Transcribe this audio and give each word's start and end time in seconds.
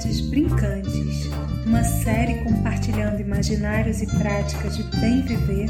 Brincantes, 0.00 1.28
uma 1.66 1.84
série 1.84 2.42
compartilhando 2.42 3.20
imaginários 3.20 4.00
e 4.00 4.06
práticas 4.06 4.78
de 4.78 4.82
bem 4.98 5.20
viver 5.20 5.68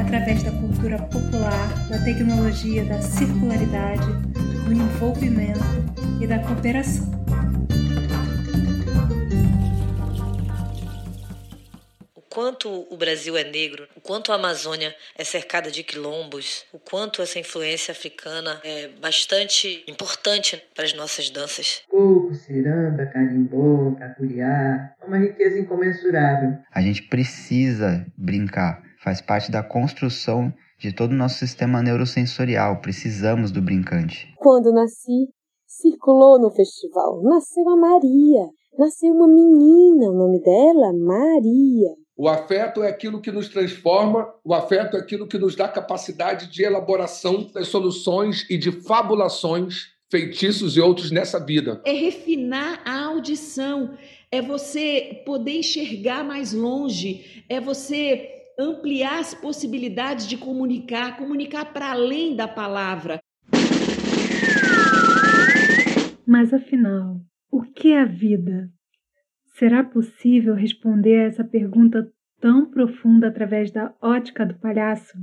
através 0.00 0.40
da 0.44 0.52
cultura 0.52 0.98
popular, 0.98 1.88
da 1.88 1.98
tecnologia, 1.98 2.84
da 2.84 3.02
circularidade, 3.02 4.06
do 4.64 4.72
envolvimento 4.72 5.58
e 6.20 6.26
da 6.28 6.38
cooperação. 6.38 7.21
Quanto 12.42 12.88
o 12.90 12.96
Brasil 12.96 13.36
é 13.36 13.44
negro, 13.44 13.86
o 13.94 14.00
quanto 14.00 14.32
a 14.32 14.34
Amazônia 14.34 14.92
é 15.16 15.22
cercada 15.22 15.70
de 15.70 15.84
quilombos, 15.84 16.64
o 16.72 16.78
quanto 16.80 17.22
essa 17.22 17.38
influência 17.38 17.92
africana 17.92 18.60
é 18.64 18.88
bastante 19.00 19.84
importante 19.86 20.60
para 20.74 20.84
as 20.84 20.92
nossas 20.92 21.30
danças. 21.30 21.82
Coco, 21.88 22.34
ciranda, 22.34 23.06
carimbó, 23.06 23.94
cacuriá, 23.96 24.92
é 25.00 25.04
uma 25.06 25.18
riqueza 25.18 25.56
incomensurável. 25.60 26.58
A 26.74 26.82
gente 26.82 27.02
precisa 27.02 28.04
brincar, 28.18 28.82
faz 29.00 29.20
parte 29.20 29.48
da 29.48 29.62
construção 29.62 30.52
de 30.80 30.92
todo 30.92 31.12
o 31.12 31.16
nosso 31.16 31.38
sistema 31.38 31.80
neurosensorial, 31.80 32.80
precisamos 32.80 33.52
do 33.52 33.62
brincante. 33.62 34.34
Quando 34.36 34.72
nasci, 34.72 35.28
circulou 35.64 36.40
no 36.40 36.50
festival, 36.50 37.22
nasceu 37.22 37.68
a 37.68 37.76
Maria, 37.76 38.48
nasceu 38.76 39.14
uma 39.14 39.28
menina, 39.28 40.10
o 40.10 40.12
nome 40.12 40.40
dela, 40.40 40.92
Maria. 40.92 42.01
O 42.16 42.28
afeto 42.28 42.82
é 42.82 42.88
aquilo 42.88 43.22
que 43.22 43.32
nos 43.32 43.48
transforma, 43.48 44.28
o 44.44 44.52
afeto 44.52 44.96
é 44.96 45.00
aquilo 45.00 45.26
que 45.26 45.38
nos 45.38 45.56
dá 45.56 45.66
capacidade 45.66 46.50
de 46.52 46.62
elaboração 46.62 47.50
das 47.54 47.68
soluções 47.68 48.48
e 48.50 48.58
de 48.58 48.70
fabulações, 48.70 49.92
feitiços 50.10 50.76
e 50.76 50.80
outros 50.80 51.10
nessa 51.10 51.42
vida. 51.42 51.80
É 51.86 51.92
refinar 51.92 52.82
a 52.84 53.06
audição, 53.06 53.96
é 54.30 54.42
você 54.42 55.22
poder 55.24 55.60
enxergar 55.60 56.22
mais 56.22 56.52
longe, 56.52 57.44
é 57.48 57.58
você 57.58 58.28
ampliar 58.58 59.18
as 59.18 59.32
possibilidades 59.32 60.28
de 60.28 60.36
comunicar, 60.36 61.16
comunicar 61.16 61.72
para 61.72 61.92
além 61.92 62.36
da 62.36 62.46
palavra. 62.46 63.20
Mas 66.26 66.52
afinal, 66.52 67.20
o 67.50 67.62
que 67.62 67.92
é 67.92 68.02
a 68.02 68.04
vida? 68.04 68.70
Será 69.58 69.84
possível 69.84 70.54
responder 70.54 71.20
a 71.20 71.24
essa 71.24 71.44
pergunta 71.44 72.11
tão 72.42 72.66
profunda 72.68 73.28
através 73.28 73.70
da 73.70 73.94
ótica 74.02 74.44
do 74.44 74.58
palhaço? 74.58 75.16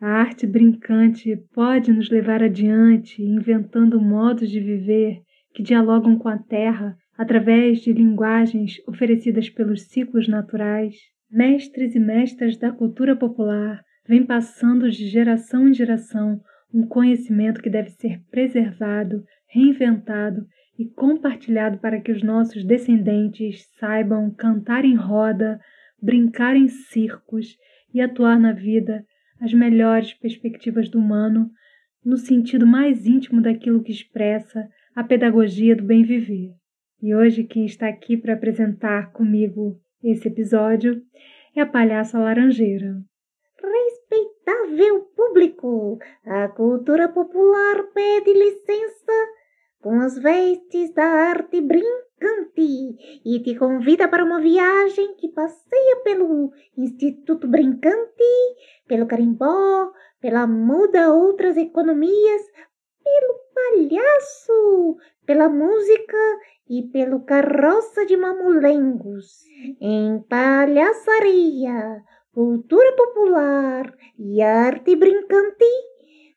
A 0.00 0.08
arte 0.08 0.46
brincante 0.46 1.36
pode 1.54 1.92
nos 1.92 2.10
levar 2.10 2.42
adiante, 2.42 3.22
inventando 3.22 4.00
modos 4.00 4.50
de 4.50 4.58
viver 4.58 5.20
que 5.54 5.62
dialogam 5.62 6.18
com 6.18 6.28
a 6.28 6.38
terra 6.38 6.96
através 7.16 7.80
de 7.82 7.92
linguagens 7.92 8.76
oferecidas 8.88 9.50
pelos 9.50 9.82
ciclos 9.82 10.26
naturais. 10.26 10.96
Mestres 11.30 11.94
e 11.94 12.00
mestras 12.00 12.56
da 12.56 12.72
cultura 12.72 13.14
popular 13.14 13.80
vêm 14.08 14.24
passando 14.24 14.90
de 14.90 15.06
geração 15.06 15.68
em 15.68 15.74
geração 15.74 16.40
um 16.72 16.86
conhecimento 16.86 17.60
que 17.60 17.68
deve 17.68 17.90
ser 17.90 18.18
preservado, 18.30 19.22
reinventado 19.46 20.46
e 20.78 20.86
compartilhado 20.86 21.78
para 21.78 22.00
que 22.00 22.10
os 22.10 22.22
nossos 22.22 22.64
descendentes 22.64 23.66
saibam 23.78 24.30
cantar 24.30 24.86
em 24.86 24.94
roda, 24.94 25.60
brincar 26.02 26.56
em 26.56 26.66
circos 26.66 27.56
e 27.94 28.00
atuar 28.00 28.38
na 28.38 28.52
vida 28.52 29.06
as 29.40 29.54
melhores 29.54 30.12
perspectivas 30.14 30.88
do 30.88 30.98
humano 30.98 31.50
no 32.04 32.16
sentido 32.16 32.66
mais 32.66 33.06
íntimo 33.06 33.40
daquilo 33.40 33.82
que 33.82 33.92
expressa 33.92 34.68
a 34.94 35.04
pedagogia 35.04 35.76
do 35.76 35.84
bem 35.84 36.02
viver. 36.02 36.50
E 37.00 37.14
hoje 37.14 37.44
quem 37.44 37.64
está 37.64 37.88
aqui 37.88 38.16
para 38.16 38.34
apresentar 38.34 39.12
comigo 39.12 39.80
esse 40.02 40.26
episódio 40.28 41.00
é 41.54 41.60
a 41.60 41.66
palhaça 41.66 42.18
laranjeira. 42.18 42.96
Respeitável 43.62 45.02
público, 45.16 45.98
a 46.24 46.48
cultura 46.48 47.08
popular 47.08 47.84
pede 47.94 48.32
licença 48.32 49.12
com 49.80 50.00
as 50.00 50.18
vestes 50.18 50.92
da 50.94 51.04
arte 51.04 51.60
brincante 52.22 53.20
e 53.24 53.40
te 53.42 53.56
convida 53.56 54.08
para 54.08 54.24
uma 54.24 54.40
viagem 54.40 55.14
que 55.16 55.28
passeia 55.28 55.96
pelo 56.04 56.52
Instituto 56.76 57.48
Brincante, 57.48 58.22
pelo 58.86 59.06
carimbó, 59.06 59.90
pela 60.20 60.46
muda 60.46 61.12
outras 61.12 61.56
economias, 61.56 62.42
pelo 63.02 63.34
palhaço, 63.54 64.96
pela 65.26 65.48
música 65.48 66.18
e 66.68 66.82
pelo 66.92 67.24
carroça 67.24 68.06
de 68.06 68.16
mamulengos, 68.16 69.42
em 69.80 70.22
palhaçaria, 70.28 72.02
cultura 72.32 72.92
popular 72.92 73.92
e 74.18 74.40
arte 74.40 74.94
brincante 74.94 75.66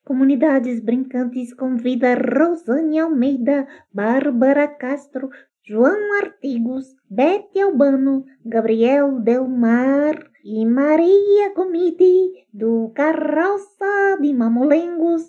Comunidades 0.05 0.79
Brincantes 0.81 1.51
convida 1.51 2.13
Rosane 2.13 2.99
Almeida, 2.99 3.67
Bárbara 3.91 4.67
Castro, 4.67 5.31
João 5.67 6.13
Artigos, 6.21 6.85
Bete 7.09 7.59
Albano, 7.59 8.23
Gabriel 8.45 9.19
Delmar 9.19 10.15
e 10.43 10.63
Maria 10.63 11.55
Gomide, 11.55 12.45
do 12.53 12.91
Carroça 12.93 14.19
de 14.21 14.31
Mamolengos, 14.31 15.23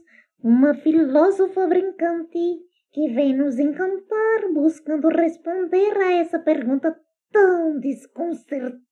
uma 0.45 0.75
filósofa 0.75 1.67
brincante 1.67 2.59
que 2.93 3.09
vem 3.15 3.35
nos 3.35 3.59
encantar 3.59 4.53
buscando 4.53 5.09
responder 5.09 5.97
a 5.97 6.13
essa 6.13 6.39
pergunta 6.39 6.95
tão 7.33 7.81
desconcertante: 7.81 8.83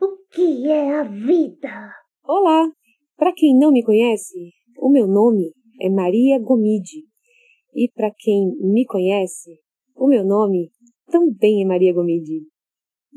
o 0.00 0.18
que 0.30 0.70
é 0.70 1.00
a 1.00 1.02
vida? 1.02 1.92
Olá, 2.22 2.70
para 3.16 3.32
quem 3.32 3.58
não 3.58 3.72
me 3.72 3.82
conhece, 3.82 4.52
o 4.78 4.88
meu 4.88 5.08
nome 5.08 5.52
é 5.80 5.90
Maria 5.90 6.38
Gomide. 6.38 7.10
E 7.74 7.90
para 7.92 8.12
quem 8.16 8.56
me 8.60 8.86
conhece, 8.86 9.58
o 10.00 10.08
meu 10.08 10.24
nome 10.24 10.72
também 11.10 11.62
é 11.62 11.66
Maria 11.66 11.92
Gomide. 11.92 12.46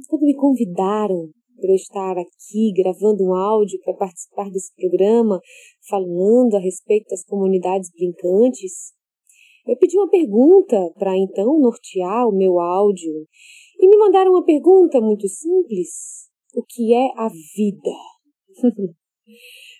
Quando 0.09 0.23
me 0.23 0.35
convidaram 0.35 1.29
para 1.55 1.73
estar 1.73 2.17
aqui 2.17 2.73
gravando 2.75 3.23
um 3.23 3.33
áudio 3.33 3.79
para 3.85 3.93
participar 3.93 4.49
desse 4.49 4.73
programa, 4.75 5.39
falando 5.87 6.55
a 6.55 6.59
respeito 6.59 7.07
das 7.07 7.23
comunidades 7.23 7.89
brincantes, 7.89 8.91
eu 9.65 9.77
pedi 9.77 9.97
uma 9.97 10.09
pergunta 10.09 10.77
para 10.99 11.17
então 11.17 11.57
nortear 11.57 12.27
o 12.27 12.35
meu 12.35 12.59
áudio 12.59 13.13
e 13.79 13.87
me 13.87 13.95
mandaram 13.95 14.31
uma 14.31 14.43
pergunta 14.43 14.99
muito 14.99 15.25
simples: 15.29 16.29
o 16.53 16.63
que 16.67 16.93
é 16.93 17.07
a 17.15 17.29
vida? 17.29 17.95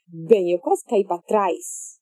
Bem, 0.08 0.52
eu 0.52 0.60
quase 0.60 0.86
caí 0.86 1.04
para 1.04 1.22
trás, 1.24 2.00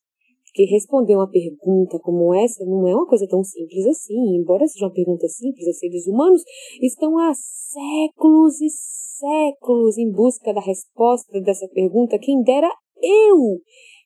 porque 0.51 0.65
responder 0.65 1.15
uma 1.15 1.29
pergunta 1.29 1.97
como 1.99 2.33
essa 2.35 2.65
não 2.65 2.85
é 2.85 2.93
uma 2.93 3.07
coisa 3.07 3.25
tão 3.25 3.41
simples 3.41 3.85
assim. 3.85 4.35
Embora 4.35 4.67
seja 4.67 4.85
uma 4.85 4.93
pergunta 4.93 5.25
simples, 5.29 5.65
os 5.65 5.79
seres 5.79 6.05
humanos 6.07 6.43
estão 6.81 7.17
há 7.17 7.31
séculos 7.33 8.59
e 8.59 8.69
séculos 8.69 9.97
em 9.97 10.11
busca 10.11 10.53
da 10.53 10.59
resposta 10.59 11.39
dessa 11.41 11.67
pergunta. 11.69 12.19
Quem 12.19 12.43
dera 12.43 12.69
eu 13.01 13.61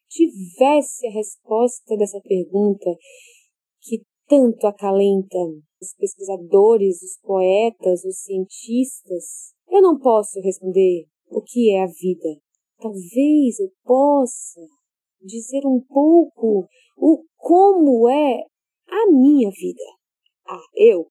tivesse 0.08 1.08
a 1.08 1.12
resposta 1.12 1.98
dessa 1.98 2.22
pergunta 2.22 2.96
que 3.82 4.04
tanto 4.28 4.68
acalenta 4.68 5.38
os 5.82 5.96
pesquisadores, 5.98 7.02
os 7.02 7.20
poetas, 7.24 8.06
os 8.06 8.20
cientistas. 8.20 9.56
Eu 9.68 9.82
não 9.82 9.98
posso 9.98 10.40
responder 10.42 11.06
o 11.28 11.42
que 11.42 11.72
é 11.72 11.82
a 11.82 11.88
vida, 11.88 12.40
talvez 12.78 13.60
eu 13.60 13.72
possa 13.84 14.62
dizer 15.26 15.66
um 15.66 15.82
pouco 15.82 16.68
o 16.98 17.24
como 17.38 18.08
é 18.10 18.44
a 18.88 19.12
minha 19.12 19.50
vida. 19.50 19.84
Ah, 20.48 20.64
eu. 20.76 21.08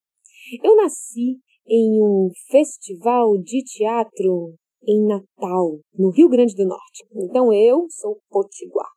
Eu 0.63 0.77
nasci 0.77 1.41
em 1.67 2.01
um 2.03 2.31
festival 2.51 3.37
de 3.39 3.63
teatro 3.65 4.55
em 4.87 5.07
Natal, 5.07 5.81
no 5.99 6.11
Rio 6.11 6.29
Grande 6.29 6.55
do 6.55 6.67
Norte. 6.67 7.05
Então 7.13 7.53
eu 7.53 7.87
sou 7.89 8.21
potiguar, 8.29 8.91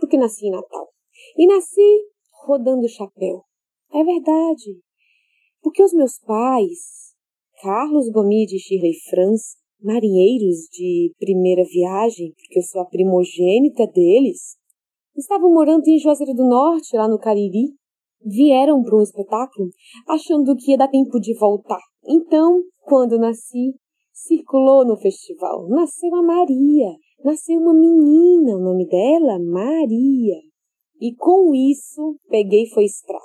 porque 0.00 0.16
nasci 0.16 0.46
em 0.46 0.50
Natal. 0.50 0.88
E 1.36 1.46
nasci 1.46 2.04
rodando 2.44 2.88
chapéu. 2.88 3.44
É 3.92 4.02
verdade. 4.02 4.80
Porque 5.62 5.82
os 5.82 5.92
meus 5.92 6.18
pais, 6.18 7.14
Carlos 7.62 8.10
Gomide 8.10 8.56
e 8.56 8.58
Shirley 8.58 8.94
França, 9.08 9.56
marinheiros 9.82 10.68
de 10.72 11.12
primeira 11.18 11.62
viagem, 11.64 12.32
porque 12.36 12.58
eu 12.58 12.62
sou 12.62 12.82
a 12.82 12.86
primogênita 12.86 13.86
deles, 13.86 14.56
estavam 15.16 15.52
morando 15.52 15.86
em 15.86 15.98
Juazeiro 15.98 16.34
do 16.34 16.46
Norte, 16.48 16.96
lá 16.96 17.08
no 17.08 17.18
Cariri. 17.18 17.74
Vieram 18.26 18.82
para 18.82 18.96
um 18.96 19.02
espetáculo 19.02 19.68
achando 20.08 20.56
que 20.56 20.70
ia 20.70 20.78
dar 20.78 20.88
tempo 20.88 21.20
de 21.20 21.36
voltar. 21.38 21.82
Então, 22.06 22.62
quando 22.80 23.18
nasci, 23.18 23.74
circulou 24.12 24.84
no 24.84 24.96
festival. 24.96 25.68
Nasceu 25.68 26.14
a 26.14 26.22
Maria, 26.22 26.96
nasceu 27.22 27.60
uma 27.60 27.74
menina, 27.74 28.56
o 28.56 28.60
nome 28.60 28.86
dela, 28.86 29.38
Maria. 29.38 30.40
E 31.00 31.14
com 31.16 31.54
isso, 31.54 32.16
peguei 32.28 32.66
foi 32.68 32.84
estrada. 32.84 33.22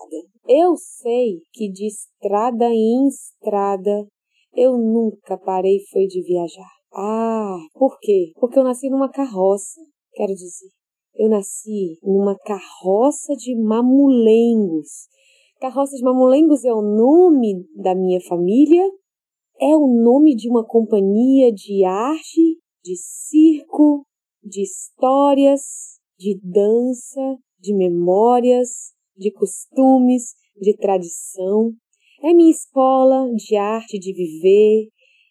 Eu 0.48 0.76
sei 0.76 1.40
que 1.54 1.72
de 1.72 1.88
estrada 1.88 2.66
em 2.66 3.08
estrada 3.08 4.06
eu 4.54 4.78
nunca 4.78 5.38
parei 5.38 5.80
foi 5.92 6.06
de 6.06 6.22
viajar. 6.24 6.70
Ah, 6.94 7.58
por 7.74 8.00
quê? 8.00 8.32
Porque 8.36 8.58
eu 8.58 8.64
nasci 8.64 8.90
numa 8.90 9.10
carroça, 9.10 9.80
quero 10.14 10.34
dizer. 10.34 10.70
Eu 11.16 11.30
nasci 11.30 12.00
numa 12.04 12.38
carroça 12.38 13.36
de 13.36 13.56
mamulengos. 13.56 15.08
Carroça 15.60 15.96
de 15.96 16.04
mamulengos 16.04 16.64
é 16.64 16.74
o 16.74 16.82
nome 16.82 17.66
da 17.76 17.94
minha 17.94 18.22
família, 18.22 18.90
é 19.60 19.76
o 19.76 19.88
nome 19.88 20.36
de 20.36 20.50
uma 20.50 20.66
companhia 20.66 21.52
de 21.52 21.84
arte, 21.84 22.58
de 22.84 22.96
circo, 22.96 24.06
de 24.42 24.64
histórias, 24.64 26.00
de 26.18 26.40
dança, 26.42 27.38
de 27.60 27.76
memórias, 27.76 28.94
de 29.18 29.32
costumes, 29.32 30.34
de 30.56 30.76
tradição. 30.78 31.74
É 32.22 32.34
minha 32.34 32.52
escola 32.52 33.30
de 33.34 33.56
arte 33.56 33.98
de 33.98 34.12
viver, 34.12 34.90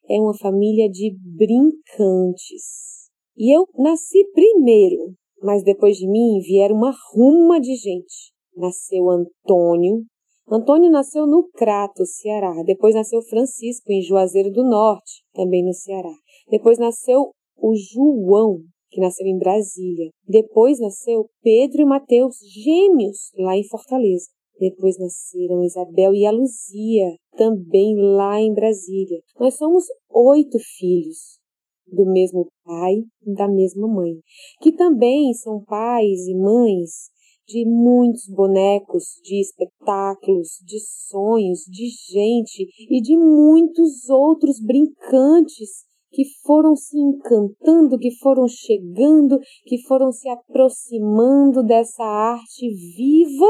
é 0.08 0.18
uma 0.18 0.32
família 0.32 0.88
de 0.88 1.14
brincantes. 1.20 3.10
E 3.36 3.54
eu 3.54 3.66
nasci 3.76 4.24
primeiro, 4.32 5.14
mas 5.42 5.62
depois 5.62 5.98
de 5.98 6.08
mim 6.08 6.40
vieram 6.40 6.76
uma 6.76 6.94
ruma 7.12 7.60
de 7.60 7.74
gente. 7.74 8.32
Nasceu 8.56 9.10
Antônio. 9.10 10.02
Antônio 10.50 10.90
nasceu 10.90 11.26
no 11.26 11.46
Crato, 11.50 12.06
Ceará. 12.06 12.62
Depois 12.64 12.94
nasceu 12.94 13.20
Francisco, 13.20 13.92
em 13.92 14.00
Juazeiro 14.00 14.50
do 14.50 14.64
Norte, 14.64 15.22
também 15.34 15.62
no 15.62 15.74
Ceará. 15.74 16.14
Depois 16.50 16.78
nasceu 16.78 17.32
o 17.58 17.74
João, 17.74 18.60
que 18.90 18.98
nasceu 18.98 19.26
em 19.26 19.38
Brasília. 19.38 20.08
Depois 20.26 20.80
nasceu 20.80 21.28
Pedro 21.42 21.82
e 21.82 21.84
Mateus, 21.84 22.38
gêmeos, 22.50 23.30
lá 23.36 23.54
em 23.54 23.68
Fortaleza. 23.68 24.37
Depois 24.58 24.98
nasceram 24.98 25.64
Isabel 25.64 26.14
e 26.14 26.26
a 26.26 26.30
Luzia, 26.30 27.16
também 27.36 27.94
lá 27.96 28.40
em 28.40 28.52
Brasília. 28.52 29.20
Nós 29.38 29.56
somos 29.56 29.84
oito 30.10 30.58
filhos 30.58 31.38
do 31.86 32.04
mesmo 32.04 32.50
pai 32.64 32.94
e 33.26 33.34
da 33.34 33.48
mesma 33.48 33.86
mãe, 33.86 34.20
que 34.60 34.72
também 34.72 35.32
são 35.32 35.62
pais 35.64 36.26
e 36.26 36.34
mães 36.34 37.10
de 37.46 37.64
muitos 37.64 38.28
bonecos, 38.28 39.04
de 39.22 39.40
espetáculos, 39.40 40.48
de 40.66 40.78
sonhos, 41.08 41.60
de 41.60 41.88
gente 42.12 42.68
e 42.90 43.00
de 43.00 43.16
muitos 43.16 44.10
outros 44.10 44.60
brincantes 44.60 45.86
que 46.10 46.24
foram 46.44 46.76
se 46.76 46.98
encantando, 46.98 47.98
que 47.98 48.10
foram 48.18 48.46
chegando, 48.46 49.38
que 49.64 49.78
foram 49.86 50.12
se 50.12 50.28
aproximando 50.28 51.62
dessa 51.62 52.04
arte 52.04 52.68
viva 52.68 53.46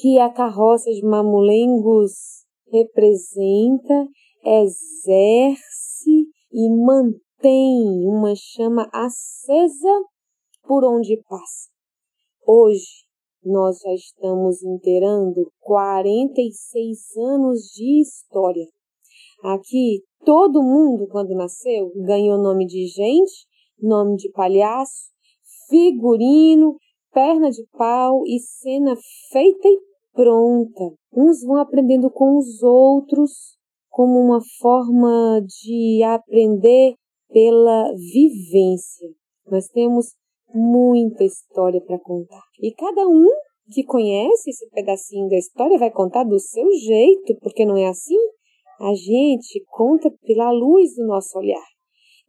que 0.00 0.18
a 0.18 0.30
carroça 0.30 0.90
de 0.90 1.02
mamulengos 1.02 2.46
representa, 2.72 4.08
exerce 4.42 6.26
e 6.50 6.70
mantém 6.70 8.06
uma 8.06 8.34
chama 8.34 8.88
acesa 8.94 10.02
por 10.62 10.84
onde 10.84 11.22
passa. 11.28 11.68
Hoje 12.46 13.04
nós 13.44 13.78
já 13.80 13.92
estamos 13.92 14.62
inteirando 14.62 15.52
46 15.60 17.16
anos 17.18 17.60
de 17.74 18.00
história. 18.00 18.66
Aqui 19.42 20.02
todo 20.24 20.62
mundo 20.62 21.08
quando 21.08 21.34
nasceu 21.34 21.92
ganhou 22.06 22.38
nome 22.38 22.66
de 22.66 22.86
gente, 22.86 23.46
nome 23.78 24.16
de 24.16 24.30
palhaço, 24.30 25.10
figurino, 25.68 26.78
perna 27.12 27.50
de 27.50 27.66
pau 27.72 28.22
e 28.26 28.38
cena 28.38 28.96
feita 29.30 29.68
e 29.68 29.89
pronta. 30.20 30.94
Uns 31.16 31.42
vão 31.42 31.56
aprendendo 31.56 32.10
com 32.10 32.36
os 32.36 32.62
outros 32.62 33.56
como 33.88 34.18
uma 34.18 34.40
forma 34.60 35.40
de 35.40 36.02
aprender 36.04 36.94
pela 37.32 37.90
vivência. 37.94 39.08
Nós 39.50 39.66
temos 39.68 40.08
muita 40.54 41.24
história 41.24 41.80
para 41.80 41.98
contar. 41.98 42.42
E 42.60 42.72
cada 42.74 43.08
um 43.08 43.26
que 43.72 43.82
conhece 43.82 44.50
esse 44.50 44.68
pedacinho 44.70 45.28
da 45.28 45.36
história 45.36 45.78
vai 45.78 45.90
contar 45.90 46.24
do 46.24 46.38
seu 46.38 46.70
jeito, 46.72 47.36
porque 47.40 47.64
não 47.64 47.76
é 47.76 47.88
assim? 47.88 48.18
A 48.80 48.94
gente 48.94 49.64
conta 49.68 50.12
pela 50.22 50.50
luz 50.50 50.96
do 50.96 51.06
nosso 51.06 51.38
olhar. 51.38 51.66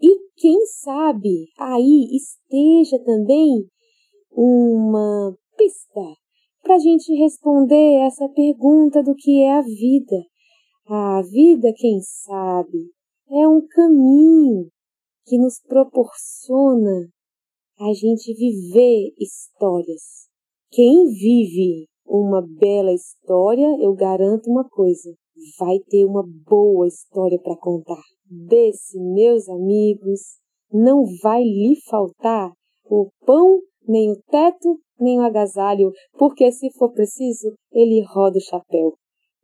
E 0.02 0.18
quem 0.38 0.66
sabe 0.66 1.48
aí 1.58 2.08
esteja 2.16 3.04
também 3.04 3.66
uma 4.32 5.36
pista 5.58 6.20
para 6.71 6.77
a 6.77 6.79
gente 6.79 7.13
responder 7.15 7.97
essa 8.07 8.29
pergunta 8.29 9.03
do 9.03 9.13
que 9.13 9.44
é 9.44 9.57
a 9.57 9.62
vida. 9.62 10.25
A 10.88 11.21
vida, 11.21 11.73
quem 11.75 12.00
sabe, 12.01 12.91
é 13.29 13.45
um 13.45 13.62
caminho 13.68 14.69
que 15.25 15.38
nos 15.38 15.59
proporciona 15.68 17.09
a 17.77 17.91
gente 17.91 18.33
viver 18.33 19.12
histórias. 19.19 20.29
Quem 20.69 21.09
vive 21.09 21.89
uma 22.06 22.41
bela 22.41 22.94
história, 22.94 23.68
eu 23.81 23.94
garanto 23.94 24.50
uma 24.50 24.63
coisa, 24.69 25.13
vai 25.59 25.77
ter 25.89 26.06
uma 26.06 26.23
boa 26.25 26.88
história 26.88 27.38
para 27.38 27.57
contar. 27.57 28.01
Desse, 28.29 28.97
meus 28.97 29.50
amigos, 29.50 30.21
não 30.71 31.03
vai 31.21 31.44
lhe 31.44 31.75
faltar 31.89 32.53
o 32.85 33.09
pão, 33.25 33.59
nem 33.85 34.09
o 34.13 34.21
teto, 34.29 34.79
nem 35.01 35.19
o 35.19 35.24
agasalho, 35.24 35.92
porque 36.18 36.51
se 36.51 36.71
for 36.77 36.92
preciso, 36.92 37.53
ele 37.71 38.03
roda 38.13 38.38
o 38.38 38.42
chapéu. 38.42 38.94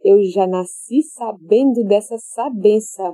Eu 0.03 0.23
já 0.23 0.45
nasci 0.47 1.01
sabendo 1.01 1.83
dessa 1.83 2.17
sabença. 2.17 3.13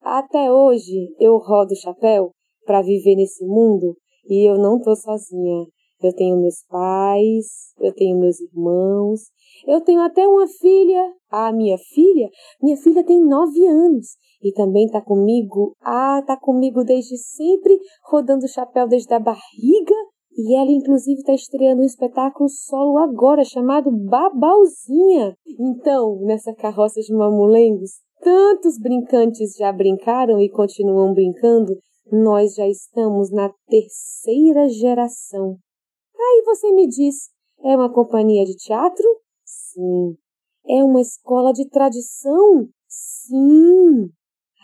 Até 0.00 0.50
hoje 0.50 1.14
eu 1.20 1.36
rodo 1.36 1.72
o 1.72 1.76
chapéu 1.76 2.32
para 2.64 2.82
viver 2.82 3.14
nesse 3.14 3.44
mundo 3.44 3.96
e 4.28 4.48
eu 4.48 4.56
não 4.56 4.80
tô 4.80 4.96
sozinha. 4.96 5.66
Eu 6.02 6.12
tenho 6.14 6.40
meus 6.40 6.64
pais, 6.68 7.72
eu 7.78 7.94
tenho 7.94 8.18
meus 8.18 8.40
irmãos, 8.40 9.20
eu 9.66 9.80
tenho 9.80 10.00
até 10.00 10.26
uma 10.26 10.48
filha. 10.48 11.12
A 11.30 11.52
minha 11.52 11.78
filha, 11.78 12.28
minha 12.60 12.76
filha 12.76 13.04
tem 13.04 13.20
nove 13.24 13.64
anos 13.66 14.16
e 14.42 14.52
também 14.52 14.88
tá 14.88 15.00
comigo. 15.00 15.74
Ah, 15.80 16.22
tá 16.26 16.36
comigo 16.36 16.82
desde 16.82 17.16
sempre, 17.16 17.78
rodando 18.04 18.44
o 18.44 18.48
chapéu 18.48 18.88
desde 18.88 19.14
a 19.14 19.20
barriga 19.20 19.94
e 20.36 20.56
ela, 20.56 20.70
inclusive, 20.70 21.20
está 21.20 21.34
estreando 21.34 21.82
um 21.82 21.84
espetáculo 21.84 22.48
solo 22.48 22.98
agora 22.98 23.44
chamado 23.44 23.90
Babauzinha. 23.90 25.36
Então, 25.58 26.18
nessa 26.22 26.54
carroça 26.54 27.00
de 27.00 27.14
mamulengos, 27.14 28.00
tantos 28.20 28.78
brincantes 28.78 29.54
já 29.56 29.72
brincaram 29.72 30.40
e 30.40 30.50
continuam 30.50 31.12
brincando, 31.12 31.74
nós 32.10 32.54
já 32.54 32.66
estamos 32.66 33.30
na 33.30 33.52
terceira 33.66 34.68
geração. 34.68 35.58
Aí 36.18 36.42
você 36.46 36.72
me 36.72 36.86
diz, 36.88 37.30
é 37.62 37.76
uma 37.76 37.92
companhia 37.92 38.44
de 38.44 38.54
teatro? 38.54 39.04
Sim. 39.44 40.16
É 40.66 40.82
uma 40.82 41.00
escola 41.00 41.52
de 41.52 41.68
tradição? 41.68 42.68
Sim. 42.88 44.08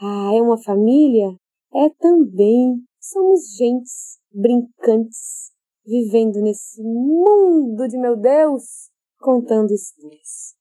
Ah, 0.00 0.30
é 0.34 0.40
uma 0.40 0.56
família? 0.56 1.36
É 1.74 1.90
também. 1.98 2.76
Somos 3.00 3.54
gentes, 3.56 4.18
brincantes, 4.32 5.52
vivendo 5.88 6.42
nesse 6.42 6.82
mundo 6.82 7.88
de 7.88 7.96
meu 7.96 8.14
Deus, 8.14 8.90
contando 9.18 9.72
histórias. 9.72 10.54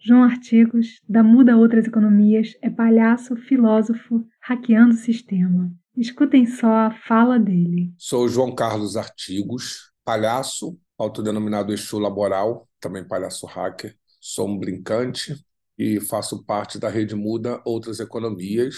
João 0.00 0.24
Artigos, 0.24 1.00
da 1.08 1.22
Muda 1.22 1.56
Outras 1.56 1.86
Economias, 1.86 2.56
é 2.60 2.68
palhaço, 2.68 3.36
filósofo, 3.36 4.26
hackeando 4.42 4.94
o 4.94 4.98
sistema. 4.98 5.70
Escutem 5.96 6.44
só 6.46 6.66
a 6.66 6.90
fala 7.06 7.38
dele. 7.38 7.94
Sou 7.96 8.28
João 8.28 8.52
Carlos 8.52 8.96
Artigos, 8.96 9.92
palhaço, 10.04 10.76
autodenominado 10.98 11.72
Exu 11.72 12.00
Laboral, 12.00 12.68
também 12.80 13.06
palhaço 13.06 13.46
hacker. 13.46 13.94
Sou 14.20 14.48
um 14.48 14.58
brincante, 14.58 15.34
e 15.80 15.98
faço 15.98 16.44
parte 16.44 16.78
da 16.78 16.90
Rede 16.90 17.14
Muda 17.14 17.58
Outras 17.64 18.00
Economias 18.00 18.74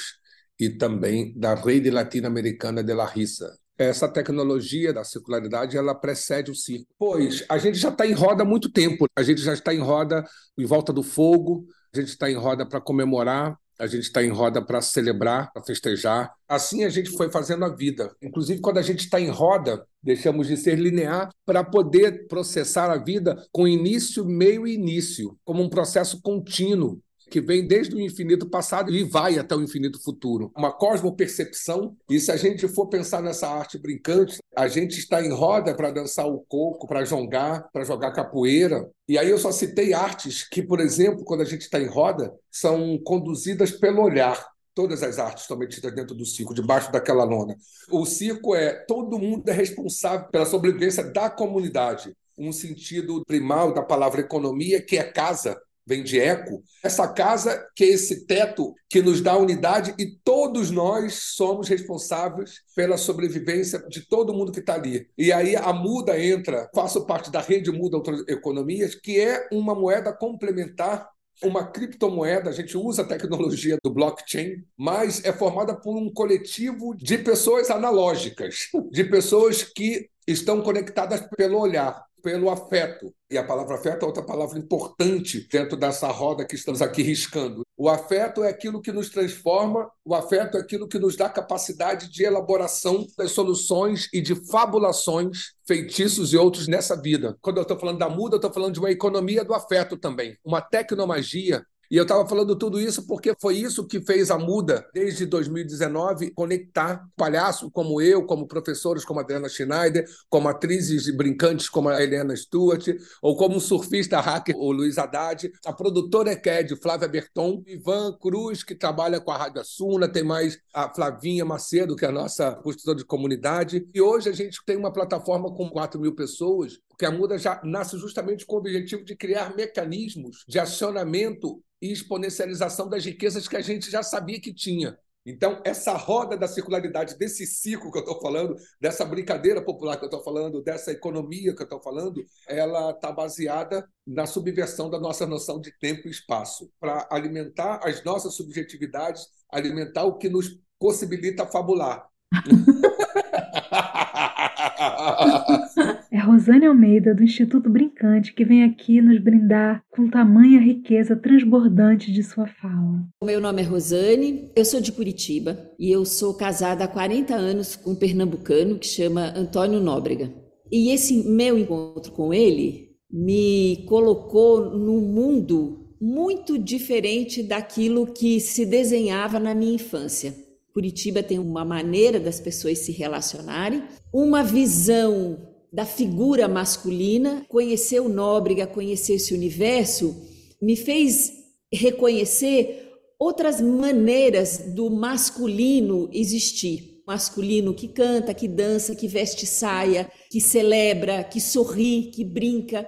e 0.56 0.70
também 0.70 1.36
da 1.36 1.52
Rede 1.52 1.90
Latino-Americana 1.90 2.80
de 2.80 2.94
la 2.94 3.04
Risa. 3.04 3.58
Essa 3.76 4.06
tecnologia 4.06 4.92
da 4.92 5.02
circularidade 5.02 5.76
ela 5.76 5.96
precede 5.96 6.52
o 6.52 6.54
circo, 6.54 6.86
pois 6.96 7.44
a 7.48 7.58
gente 7.58 7.76
já 7.76 7.88
está 7.88 8.06
em 8.06 8.12
roda 8.12 8.44
há 8.44 8.46
muito 8.46 8.70
tempo. 8.70 9.06
A 9.16 9.22
gente 9.24 9.40
já 9.40 9.52
está 9.52 9.74
em 9.74 9.80
roda 9.80 10.24
em 10.56 10.64
volta 10.64 10.92
do 10.92 11.02
fogo, 11.02 11.66
a 11.92 11.98
gente 11.98 12.10
está 12.10 12.30
em 12.30 12.36
roda 12.36 12.64
para 12.64 12.80
comemorar, 12.80 13.58
a 13.78 13.86
gente 13.86 14.04
está 14.04 14.22
em 14.22 14.28
roda 14.28 14.64
para 14.64 14.80
celebrar, 14.80 15.52
para 15.52 15.62
festejar. 15.62 16.32
Assim 16.48 16.84
a 16.84 16.88
gente 16.88 17.10
foi 17.10 17.30
fazendo 17.30 17.64
a 17.64 17.74
vida. 17.74 18.14
Inclusive, 18.22 18.60
quando 18.60 18.78
a 18.78 18.82
gente 18.82 19.00
está 19.00 19.20
em 19.20 19.28
roda, 19.28 19.84
deixamos 20.02 20.46
de 20.46 20.56
ser 20.56 20.78
linear 20.78 21.30
para 21.44 21.64
poder 21.64 22.26
processar 22.28 22.90
a 22.90 22.96
vida 22.96 23.36
com 23.50 23.66
início, 23.66 24.24
meio 24.24 24.66
e 24.66 24.74
início, 24.74 25.36
como 25.44 25.62
um 25.62 25.68
processo 25.68 26.20
contínuo. 26.20 27.00
Que 27.32 27.40
vem 27.40 27.66
desde 27.66 27.96
o 27.96 28.00
infinito 28.00 28.46
passado 28.46 28.92
e 28.92 29.04
vai 29.04 29.38
até 29.38 29.56
o 29.56 29.62
infinito 29.62 29.98
futuro. 30.02 30.52
Uma 30.54 30.70
cosmopercepção. 30.70 31.96
E 32.10 32.20
se 32.20 32.30
a 32.30 32.36
gente 32.36 32.68
for 32.68 32.88
pensar 32.88 33.22
nessa 33.22 33.48
arte 33.48 33.78
brincante, 33.78 34.36
a 34.54 34.68
gente 34.68 34.98
está 34.98 35.24
em 35.24 35.32
roda 35.32 35.74
para 35.74 35.90
dançar 35.90 36.26
o 36.26 36.44
coco, 36.46 36.86
para 36.86 37.06
jongar, 37.06 37.70
para 37.72 37.84
jogar 37.84 38.12
capoeira. 38.12 38.86
E 39.08 39.16
aí 39.16 39.30
eu 39.30 39.38
só 39.38 39.50
citei 39.50 39.94
artes 39.94 40.46
que, 40.46 40.62
por 40.62 40.78
exemplo, 40.78 41.24
quando 41.24 41.40
a 41.40 41.46
gente 41.46 41.62
está 41.62 41.80
em 41.80 41.86
roda, 41.86 42.34
são 42.50 42.98
conduzidas 43.02 43.70
pelo 43.70 44.02
olhar. 44.02 44.46
Todas 44.74 45.02
as 45.02 45.18
artes 45.18 45.44
estão 45.44 45.56
metidas 45.56 45.94
dentro 45.94 46.14
do 46.14 46.26
circo, 46.26 46.52
debaixo 46.52 46.92
daquela 46.92 47.24
lona. 47.24 47.56
O 47.90 48.04
circo 48.04 48.54
é 48.54 48.74
todo 48.86 49.18
mundo 49.18 49.48
é 49.48 49.52
responsável 49.52 50.28
pela 50.28 50.44
sobrevivência 50.44 51.02
da 51.02 51.30
comunidade. 51.30 52.14
Um 52.36 52.52
sentido 52.52 53.24
primal 53.26 53.72
da 53.72 53.82
palavra 53.82 54.20
economia, 54.20 54.82
que 54.82 54.98
é 54.98 55.04
casa, 55.04 55.58
vem 55.86 56.02
de 56.02 56.18
eco. 56.18 56.62
Essa 56.82 57.08
casa, 57.08 57.66
que 57.74 57.84
é 57.84 57.88
esse 57.88 58.26
teto 58.26 58.74
que 58.88 59.02
nos 59.02 59.20
dá 59.20 59.36
unidade, 59.36 59.94
e 59.98 60.16
todos 60.24 60.70
nós 60.70 61.14
somos 61.34 61.68
responsáveis 61.68 62.60
pela 62.74 62.96
sobrevivência 62.96 63.78
de 63.88 64.06
todo 64.06 64.34
mundo 64.34 64.52
que 64.52 64.60
está 64.60 64.74
ali. 64.74 65.06
E 65.16 65.32
aí 65.32 65.56
a 65.56 65.72
muda 65.72 66.18
entra, 66.18 66.68
faço 66.74 67.06
parte 67.06 67.30
da 67.30 67.40
rede 67.40 67.70
Muda 67.70 67.96
Outras 67.96 68.24
Economias, 68.28 68.94
que 68.94 69.20
é 69.20 69.48
uma 69.52 69.74
moeda 69.74 70.12
complementar 70.12 71.08
uma 71.42 71.66
criptomoeda, 71.66 72.50
a 72.50 72.52
gente 72.52 72.76
usa 72.76 73.02
a 73.02 73.06
tecnologia 73.06 73.76
do 73.82 73.90
blockchain, 73.90 74.62
mas 74.76 75.24
é 75.24 75.32
formada 75.32 75.74
por 75.74 75.96
um 75.96 76.12
coletivo 76.12 76.94
de 76.94 77.18
pessoas 77.18 77.70
analógicas, 77.70 78.68
de 78.90 79.02
pessoas 79.04 79.64
que 79.64 80.08
estão 80.26 80.62
conectadas 80.62 81.20
pelo 81.36 81.58
olhar 81.58 82.04
pelo 82.22 82.48
afeto. 82.48 83.12
E 83.30 83.36
a 83.36 83.44
palavra 83.44 83.74
afeto 83.74 84.04
é 84.04 84.06
outra 84.06 84.22
palavra 84.22 84.58
importante 84.58 85.46
dentro 85.50 85.76
dessa 85.76 86.08
roda 86.08 86.44
que 86.44 86.54
estamos 86.54 86.80
aqui 86.80 87.02
riscando. 87.02 87.62
O 87.76 87.88
afeto 87.88 88.44
é 88.44 88.48
aquilo 88.48 88.80
que 88.80 88.92
nos 88.92 89.08
transforma, 89.08 89.90
o 90.04 90.14
afeto 90.14 90.56
é 90.56 90.60
aquilo 90.60 90.86
que 90.86 90.98
nos 90.98 91.16
dá 91.16 91.28
capacidade 91.28 92.10
de 92.10 92.24
elaboração 92.24 93.06
das 93.16 93.32
soluções 93.32 94.08
e 94.12 94.20
de 94.20 94.34
fabulações, 94.50 95.52
feitiços 95.66 96.32
e 96.32 96.36
outros 96.36 96.68
nessa 96.68 97.00
vida. 97.00 97.36
Quando 97.40 97.56
eu 97.56 97.62
estou 97.62 97.78
falando 97.78 97.98
da 97.98 98.08
muda, 98.08 98.34
eu 98.34 98.38
estou 98.38 98.52
falando 98.52 98.74
de 98.74 98.80
uma 98.80 98.90
economia 98.90 99.44
do 99.44 99.54
afeto 99.54 99.96
também, 99.96 100.36
uma 100.44 100.60
tecnomagia 100.60 101.64
e 101.92 101.96
eu 101.98 102.04
estava 102.04 102.26
falando 102.26 102.56
tudo 102.56 102.80
isso 102.80 103.06
porque 103.06 103.34
foi 103.38 103.58
isso 103.58 103.86
que 103.86 104.00
fez 104.00 104.30
a 104.30 104.38
Muda, 104.38 104.88
desde 104.94 105.26
2019, 105.26 106.30
conectar 106.30 107.06
palhaço 107.14 107.70
como 107.70 108.00
eu, 108.00 108.24
como 108.24 108.48
professores 108.48 109.04
como 109.04 109.20
a 109.20 109.22
Adriana 109.22 109.46
Schneider, 109.46 110.08
como 110.30 110.48
atrizes 110.48 111.14
brincantes 111.14 111.68
como 111.68 111.90
a 111.90 112.02
Helena 112.02 112.34
Stewart, 112.34 112.88
ou 113.20 113.36
como 113.36 113.60
surfista 113.60 114.22
hacker, 114.22 114.56
o 114.56 114.72
Luiz 114.72 114.96
Haddad, 114.96 115.52
a 115.66 115.72
produtora 115.74 116.32
EQED, 116.32 116.76
Flávia 116.76 117.08
Berton, 117.08 117.62
Ivan 117.66 118.16
Cruz, 118.18 118.64
que 118.64 118.74
trabalha 118.74 119.20
com 119.20 119.30
a 119.30 119.36
Rádio 119.36 119.60
Assuna, 119.60 120.08
tem 120.08 120.22
mais 120.22 120.58
a 120.72 120.88
Flavinha 120.88 121.44
Macedo, 121.44 121.94
que 121.94 122.06
é 122.06 122.08
a 122.08 122.12
nossa 122.12 122.52
construtora 122.52 122.96
de 122.96 123.04
comunidade. 123.04 123.86
E 123.92 124.00
hoje 124.00 124.30
a 124.30 124.32
gente 124.32 124.64
tem 124.64 124.78
uma 124.78 124.90
plataforma 124.90 125.52
com 125.54 125.68
4 125.68 126.00
mil 126.00 126.14
pessoas, 126.14 126.78
porque 127.02 127.06
a 127.06 127.10
Muda 127.10 127.36
já 127.36 127.60
nasce 127.64 127.98
justamente 127.98 128.46
com 128.46 128.54
o 128.54 128.58
objetivo 128.58 129.04
de 129.04 129.16
criar 129.16 129.56
mecanismos 129.56 130.44
de 130.46 130.60
acionamento 130.60 131.60
e 131.80 131.90
exponencialização 131.90 132.88
das 132.88 133.04
riquezas 133.04 133.48
que 133.48 133.56
a 133.56 133.60
gente 133.60 133.90
já 133.90 134.04
sabia 134.04 134.40
que 134.40 134.54
tinha. 134.54 134.96
Então, 135.26 135.60
essa 135.64 135.94
roda 135.94 136.36
da 136.36 136.46
circularidade, 136.46 137.18
desse 137.18 137.44
ciclo 137.44 137.90
que 137.90 137.98
eu 137.98 138.02
estou 138.02 138.20
falando, 138.20 138.54
dessa 138.80 139.04
brincadeira 139.04 139.64
popular 139.64 139.96
que 139.96 140.04
eu 140.04 140.08
estou 140.08 140.22
falando, 140.22 140.62
dessa 140.62 140.92
economia 140.92 141.56
que 141.56 141.62
eu 141.62 141.64
estou 141.64 141.82
falando, 141.82 142.24
ela 142.46 142.92
está 142.92 143.10
baseada 143.10 143.84
na 144.06 144.24
subversão 144.24 144.88
da 144.88 145.00
nossa 145.00 145.26
noção 145.26 145.60
de 145.60 145.76
tempo 145.78 146.06
e 146.06 146.10
espaço, 146.10 146.70
para 146.78 147.08
alimentar 147.10 147.80
as 147.82 148.04
nossas 148.04 148.34
subjetividades, 148.34 149.26
alimentar 149.50 150.04
o 150.04 150.18
que 150.18 150.28
nos 150.28 150.56
possibilita 150.78 151.46
fabular. 151.46 152.06
Rosane 156.22 156.66
Almeida, 156.66 157.12
do 157.14 157.24
Instituto 157.24 157.68
Brincante, 157.68 158.32
que 158.32 158.44
vem 158.44 158.62
aqui 158.62 159.00
nos 159.00 159.20
brindar 159.20 159.82
com 159.90 160.08
tamanha 160.08 160.60
riqueza 160.60 161.16
transbordante 161.16 162.12
de 162.12 162.22
sua 162.22 162.46
fala. 162.46 163.04
Meu 163.24 163.40
nome 163.40 163.60
é 163.60 163.64
Rosane, 163.64 164.50
eu 164.54 164.64
sou 164.64 164.80
de 164.80 164.92
Curitiba 164.92 165.58
e 165.78 165.90
eu 165.90 166.04
sou 166.04 166.34
casada 166.34 166.84
há 166.84 166.88
40 166.88 167.34
anos 167.34 167.74
com 167.74 167.90
um 167.90 167.96
pernambucano 167.96 168.78
que 168.78 168.86
chama 168.86 169.32
Antônio 169.36 169.80
Nóbrega. 169.80 170.32
E 170.70 170.90
esse 170.90 171.28
meu 171.28 171.58
encontro 171.58 172.12
com 172.12 172.32
ele 172.32 172.92
me 173.10 173.84
colocou 173.88 174.78
num 174.78 175.00
mundo 175.00 175.96
muito 176.00 176.56
diferente 176.56 177.42
daquilo 177.42 178.06
que 178.06 178.38
se 178.40 178.64
desenhava 178.64 179.40
na 179.40 179.54
minha 179.54 179.74
infância. 179.74 180.34
Curitiba 180.72 181.22
tem 181.22 181.38
uma 181.38 181.64
maneira 181.64 182.18
das 182.18 182.40
pessoas 182.40 182.78
se 182.78 182.92
relacionarem, 182.92 183.82
uma 184.12 184.42
visão 184.42 185.51
da 185.72 185.86
figura 185.86 186.46
masculina, 186.46 187.46
conhecer 187.48 188.00
o 188.00 188.08
Nóbrega, 188.08 188.66
conhecer 188.66 189.14
esse 189.14 189.32
universo, 189.32 190.14
me 190.60 190.76
fez 190.76 191.32
reconhecer 191.72 192.90
outras 193.18 193.60
maneiras 193.60 194.58
do 194.74 194.90
masculino 194.90 196.10
existir. 196.12 197.00
Masculino 197.06 197.74
que 197.74 197.88
canta, 197.88 198.34
que 198.34 198.46
dança, 198.46 198.94
que 198.94 199.08
veste 199.08 199.46
saia, 199.46 200.10
que 200.30 200.40
celebra, 200.40 201.24
que 201.24 201.40
sorri, 201.40 202.10
que 202.14 202.24
brinca, 202.24 202.86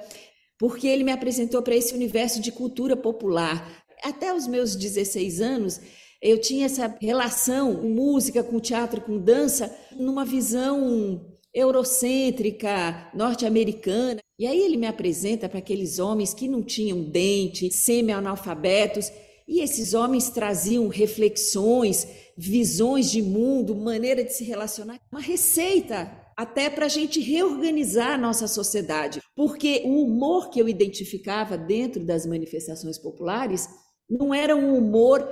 porque 0.58 0.86
ele 0.86 1.02
me 1.02 1.10
apresentou 1.10 1.62
para 1.62 1.74
esse 1.74 1.94
universo 1.94 2.40
de 2.40 2.52
cultura 2.52 2.96
popular. 2.96 3.82
Até 4.02 4.32
os 4.32 4.46
meus 4.46 4.76
16 4.76 5.40
anos, 5.40 5.80
eu 6.22 6.38
tinha 6.38 6.66
essa 6.66 6.94
relação 7.00 7.74
com 7.76 7.88
música, 7.88 8.42
com 8.42 8.60
teatro, 8.60 9.00
com 9.00 9.18
dança, 9.18 9.74
numa 9.96 10.24
visão 10.24 11.33
eurocêntrica, 11.54 13.11
norte-americana. 13.14 14.20
E 14.38 14.46
aí 14.46 14.61
ele 14.61 14.76
me 14.76 14.87
apresenta 14.87 15.49
para 15.49 15.61
aqueles 15.61 15.99
homens 15.99 16.34
que 16.34 16.49
não 16.49 16.62
tinham 16.62 17.02
dente, 17.02 17.70
semi-analfabetos, 17.70 19.12
e 19.46 19.61
esses 19.61 19.94
homens 19.94 20.30
traziam 20.30 20.88
reflexões, 20.88 22.08
visões 22.37 23.11
de 23.11 23.23
mundo, 23.23 23.75
maneira 23.75 24.25
de 24.25 24.32
se 24.32 24.42
relacionar, 24.42 24.99
uma 25.12 25.20
receita 25.20 26.11
até 26.37 26.68
para 26.68 26.87
a 26.87 26.88
gente 26.88 27.20
reorganizar 27.20 28.14
a 28.14 28.18
nossa 28.18 28.49
sociedade. 28.49 29.20
Porque 29.37 29.82
o 29.84 30.02
humor 30.02 30.50
que 30.50 30.61
eu 30.61 30.68
identificava 30.68 31.56
dentro 31.56 32.04
das 32.04 32.26
manifestações 32.26 32.99
populares 32.99 33.68
não 34.08 34.34
era 34.34 34.56
um 34.56 34.76
humor 34.76 35.28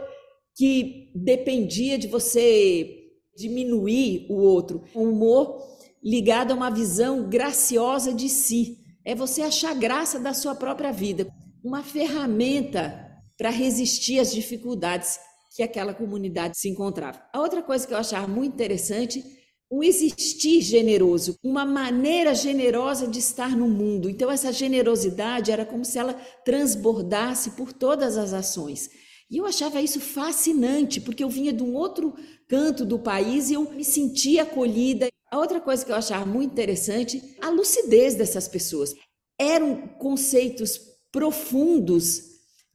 que 0.55 1.11
dependia 1.15 1.99
de 1.99 2.07
você 2.07 2.99
diminuir 3.37 4.27
o 4.29 4.35
outro, 4.35 4.85
um 4.95 5.11
humor 5.11 5.72
ligado 6.03 6.53
a 6.53 6.55
uma 6.55 6.71
visão 6.71 7.29
graciosa 7.29 8.13
de 8.13 8.29
si. 8.29 8.79
É 9.05 9.15
você 9.15 9.43
achar 9.43 9.75
graça 9.75 10.19
da 10.19 10.35
sua 10.35 10.55
própria 10.55 10.93
vida, 10.93 11.29
uma 11.63 11.83
ferramenta 11.83 13.09
para 13.37 13.51
resistir 13.51 14.19
às 14.19 14.33
dificuldades 14.33 15.19
que 15.55 15.63
aquela 15.63 15.93
comunidade 15.93 16.59
se 16.59 16.69
encontrava. 16.69 17.23
A 17.33 17.41
outra 17.41 17.63
coisa 17.63 17.87
que 17.87 17.93
eu 17.93 17.99
achava 17.99 18.27
muito 18.27 18.55
interessante, 18.55 19.23
um 19.71 19.83
existir 19.83 20.61
generoso, 20.61 21.37
uma 21.43 21.65
maneira 21.65 22.35
generosa 22.35 23.07
de 23.07 23.19
estar 23.19 23.57
no 23.57 23.69
mundo. 23.69 24.09
Então 24.09 24.31
essa 24.31 24.53
generosidade 24.53 25.51
era 25.51 25.65
como 25.65 25.85
se 25.85 25.99
ela 25.99 26.15
transbordasse 26.45 27.53
por 27.53 27.73
todas 27.73 28.17
as 28.17 28.33
ações. 28.33 28.89
E 29.31 29.39
eu 29.39 29.47
achava 29.47 29.81
isso 29.81 29.99
fascinante, 29.99 31.01
porque 31.01 31.25
eu 31.25 31.29
vinha 31.31 31.55
de 31.55 31.63
um 31.63 31.75
outro 31.75 32.15
canto 32.47 32.85
do 32.85 32.99
país 32.99 33.49
e 33.49 33.55
eu 33.55 33.71
me 33.73 33.83
sentia 33.83 34.43
acolhida. 34.43 35.09
A 35.33 35.39
outra 35.39 35.63
coisa 35.63 35.83
que 35.83 35.91
eu 35.91 35.97
achava 35.97 36.27
muito 36.27 36.53
interessante, 36.53 37.35
a 37.41 37.49
lucidez 37.49 38.15
dessas 38.15 38.47
pessoas. 38.47 38.95
Eram 39.39 39.89
conceitos 39.99 40.79
profundos 41.11 42.21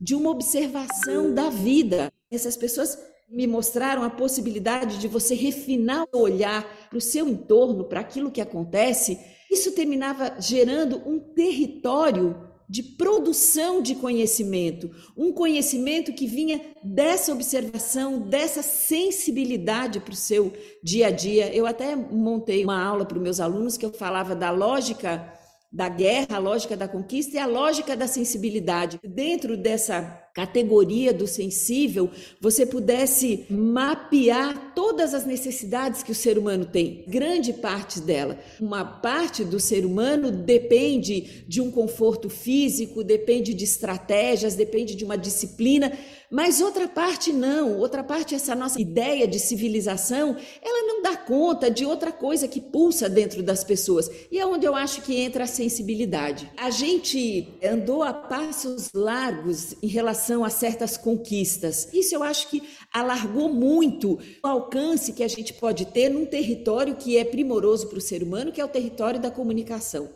de 0.02 0.16
uma 0.16 0.32
observação 0.32 1.36
da 1.36 1.52
vida. 1.52 2.12
Essas 2.32 2.58
pessoas 2.58 2.98
me 3.30 3.46
mostraram 3.46 4.02
a 4.02 4.10
possibilidade 4.10 4.98
de 4.98 5.08
você 5.08 5.36
refinar 5.36 6.08
o 6.12 6.18
olhar 6.18 6.66
para 6.90 6.98
o 6.98 7.02
seu 7.02 7.28
entorno, 7.28 7.84
para 7.84 8.00
aquilo 8.00 8.32
que 8.32 8.42
acontece. 8.42 9.20
Isso 9.52 9.74
terminava 9.74 10.42
gerando 10.42 10.98
um 11.08 11.20
território 11.20 12.47
de 12.70 12.84
produção 12.84 13.82
de 13.82 13.96
conhecimento, 13.96 14.92
um 15.16 15.32
conhecimento 15.32 16.12
que 16.12 16.28
vinha 16.28 16.60
dessa 16.84 17.32
observação, 17.32 18.20
dessa 18.20 18.62
sensibilidade 18.62 20.02
para 20.02 20.14
o 20.14 20.18
seu 20.18 20.52
dia 20.84 21.08
a 21.08 21.12
dia. 21.12 21.54
Eu 21.54 21.66
até 21.66 21.96
montei 21.96 22.64
uma 22.64 22.84
aula 22.84 23.06
para 23.06 23.18
os 23.18 23.24
meus 23.24 23.40
alunos 23.40 23.78
que 23.78 23.86
eu 23.86 23.94
falava 23.94 24.36
da 24.36 24.52
lógica 24.52 25.34
da 25.72 25.90
guerra, 25.90 26.38
a 26.38 26.40
lógica 26.40 26.78
da 26.78 26.88
conquista 26.88 27.36
e 27.36 27.40
a 27.40 27.46
lógica 27.46 27.96
da 27.96 28.08
sensibilidade. 28.08 29.00
Dentro 29.04 29.58
dessa 29.58 30.02
categoria 30.38 31.12
do 31.12 31.26
sensível, 31.26 32.12
você 32.40 32.64
pudesse 32.64 33.48
mapear 33.50 34.74
todas 34.76 35.16
as 35.16 35.26
necessidades 35.26 36.04
que 36.04 36.12
o 36.12 36.16
ser 36.16 36.38
humano 36.38 36.64
tem, 36.64 37.04
grande 37.08 37.52
parte 37.52 38.00
dela. 38.00 38.38
Uma 38.62 38.86
parte 38.86 39.44
do 39.44 39.60
ser 39.60 39.84
humano 39.84 40.30
depende 40.30 41.44
de 41.48 41.60
um 41.60 41.72
conforto 41.72 42.30
físico, 42.30 43.04
depende 43.04 43.52
de 43.52 43.64
estratégias, 43.64 44.54
depende 44.54 44.94
de 44.94 45.04
uma 45.04 45.18
disciplina, 45.18 45.92
Mas 46.30 46.60
outra 46.60 46.90
parte 46.90 47.32
não, 47.32 47.78
outra 47.80 48.04
parte, 48.04 48.36
essa 48.36 48.54
nossa 48.54 48.82
ideia 48.82 49.26
de 49.26 49.40
civilização, 49.40 50.36
ela 50.62 50.86
não 50.86 51.02
dá 51.02 51.16
conta 51.16 51.72
de 51.72 51.86
outra 51.86 52.12
coisa 52.12 52.50
que 52.50 52.60
pulsa 52.60 53.08
dentro 53.08 53.42
das 53.42 53.64
pessoas. 53.64 54.12
E 54.30 54.38
é 54.38 54.46
onde 54.46 54.66
eu 54.66 54.76
acho 54.76 55.02
que 55.04 55.16
entra 55.16 55.46
a 55.46 55.48
sensibilidade. 55.48 56.52
A 56.58 56.70
gente 56.70 57.48
andou 57.64 58.04
a 58.04 58.12
passos 58.14 58.92
largos 58.94 59.76
em 59.82 59.88
relação 59.88 60.44
a 60.44 60.50
certas 60.50 60.98
conquistas. 60.98 61.88
Isso 61.94 62.14
eu 62.14 62.22
acho 62.22 62.50
que 62.50 62.62
alargou 62.92 63.48
muito 63.48 64.20
o 64.44 64.48
alcance 64.48 65.14
que 65.14 65.24
a 65.24 65.30
gente 65.30 65.54
pode 65.54 65.86
ter 65.86 66.10
num 66.10 66.26
território 66.26 66.98
que 66.98 67.16
é 67.16 67.24
primoroso 67.24 67.88
para 67.88 68.00
o 68.00 68.02
ser 68.02 68.22
humano, 68.22 68.52
que 68.52 68.60
é 68.60 68.66
o 68.66 68.70
território 68.70 69.20
da 69.20 69.32
comunicação. 69.32 70.10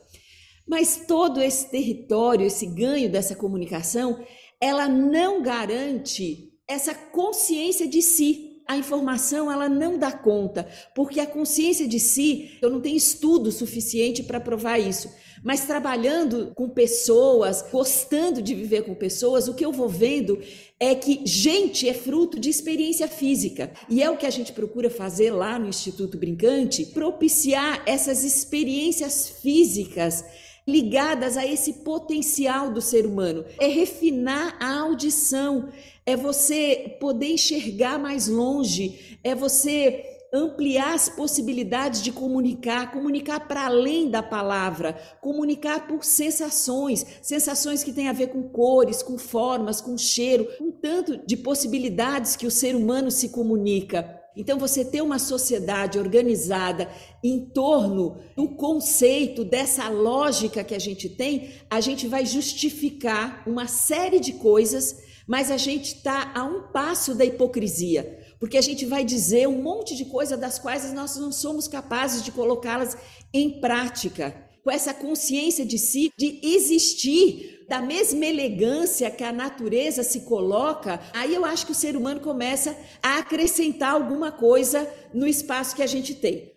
Mas 0.68 1.03
todo 1.08 1.41
esse 1.41 1.70
território, 1.70 2.46
esse 2.46 2.65
ganho 2.65 3.10
dessa 3.10 3.36
comunicação, 3.36 4.20
ela 4.62 4.88
não 4.88 5.41
garante 5.41 6.53
essa 6.68 6.94
consciência 6.94 7.88
de 7.88 8.01
si. 8.01 8.62
A 8.68 8.77
informação 8.77 9.51
ela 9.51 9.68
não 9.68 9.98
dá 9.98 10.12
conta, 10.12 10.65
porque 10.96 11.20
a 11.20 11.27
consciência 11.27 11.86
de 11.88 12.00
si, 12.00 12.58
eu 12.62 12.70
não 12.70 12.80
tenho 12.80 12.96
estudo 12.96 13.51
suficiente 13.51 14.24
para 14.24 14.39
provar 14.39 14.77
isso, 14.77 15.12
mas 15.44 15.65
trabalhando 15.65 16.53
com 16.56 16.70
pessoas, 16.70 17.65
gostando 17.70 18.41
de 18.41 18.53
viver 18.53 18.84
com 18.84 18.94
pessoas, 18.94 19.48
o 19.48 19.56
que 19.56 19.65
eu 19.65 19.74
vou 19.74 19.89
vendo 19.89 20.39
é 20.80 20.96
que 20.96 21.22
gente 21.25 21.89
é 21.89 21.94
fruto 21.94 22.39
de 22.39 22.50
experiência 22.50 23.08
física. 23.08 23.74
E 23.89 24.01
é 24.01 24.10
o 24.10 24.15
que 24.15 24.25
a 24.25 24.30
gente 24.30 24.53
procura 24.53 24.89
fazer 24.89 25.32
lá 25.32 25.60
no 25.60 25.68
Instituto 25.68 26.18
Brincante, 26.18 26.86
propiciar 26.86 27.84
essas 27.86 28.24
experiências 28.24 29.27
físicas 29.41 30.24
ligadas 30.68 31.38
a 31.38 31.46
esse 31.46 31.74
potencial 31.74 32.72
do 32.72 32.82
ser 32.82 33.06
humano. 33.06 33.46
É 33.60 33.68
refinar 33.68 34.58
a 34.60 34.80
audição, 34.80 35.70
é 36.06 36.15
você 36.15 36.98
poder 37.00 37.34
enxergar 37.34 37.98
mais 37.98 38.27
longe, 38.27 39.18
é 39.24 39.34
você 39.36 40.06
ampliar 40.34 40.94
as 40.94 41.10
possibilidades 41.10 42.01
de 42.01 42.12
comunicar, 42.12 42.91
comunicar 42.91 43.48
para 43.48 43.65
além 43.65 44.10
da 44.10 44.24
palavra, 44.24 44.98
comunicar 45.20 45.88
por 45.88 46.06
sensações, 46.06 47.06
sensações 47.22 47.84
que 47.84 47.91
têm 47.91 48.08
a 48.08 48.13
ver 48.13 48.27
com 48.27 48.44
cores, 48.44 49.03
com 49.03 49.18
formas, 49.18 49.82
com 49.82 49.98
cheiro, 49.98 50.48
um 50.62 50.72
tanto 50.72 51.18
de 51.25 51.36
possibilidades 51.36 52.38
que 52.38 52.48
o 52.48 52.51
ser 52.51 52.75
humano 52.75 53.12
se 53.12 53.30
comunica. 53.30 54.21
Então, 54.36 54.58
você 54.58 54.86
ter 54.86 55.02
uma 55.02 55.20
sociedade 55.20 56.00
organizada 56.00 56.90
em 57.22 57.40
torno 57.40 58.18
do 58.36 58.48
conceito, 58.48 59.44
dessa 59.44 59.90
lógica 59.90 60.64
que 60.64 60.74
a 60.74 60.80
gente 60.80 61.10
tem, 61.10 61.52
a 61.70 61.82
gente 61.82 62.08
vai 62.08 62.26
justificar 62.26 63.44
uma 63.46 63.68
série 63.68 64.22
de 64.22 64.34
coisas, 64.34 65.04
mas 65.28 65.52
a 65.52 65.58
gente 65.58 65.96
está 65.96 66.32
a 66.34 66.44
um 66.46 66.72
passo 66.72 67.14
da 67.14 67.26
hipocrisia, 67.26 68.20
porque 68.40 68.58
a 68.58 68.62
gente 68.62 68.86
vai 68.86 69.04
dizer 69.04 69.48
um 69.50 69.62
monte 69.62 69.98
de 69.98 70.06
coisas 70.06 70.40
das 70.40 70.58
quais 70.58 70.92
nós 70.94 71.18
não 71.18 71.32
somos 71.32 71.68
capazes 71.68 72.24
de 72.24 72.32
colocá-las 72.32 72.96
em 73.34 73.60
prática, 73.60 74.50
com 74.64 74.72
essa 74.72 74.94
consciência 74.94 75.66
de 75.66 75.78
si, 75.78 76.12
de 76.18 76.40
existir 76.42 77.61
da 77.72 77.82
mesma 77.82 78.25
elegância 78.25 79.10
que 79.10 79.24
a 79.24 79.32
natureza 79.32 80.04
se 80.04 80.25
coloca, 80.25 81.00
aí 81.13 81.34
eu 81.34 81.46
acho 81.46 81.66
que 81.66 81.72
o 81.72 81.75
ser 81.75 81.96
humano 81.96 82.20
começa 82.20 82.75
a 83.01 83.20
acrescentar 83.20 83.94
alguma 83.94 84.30
coisa 84.30 84.86
no 85.13 85.25
espaço 85.25 85.74
que 85.74 85.82
a 85.82 85.88
gente 85.88 86.13
tem. 86.13 86.51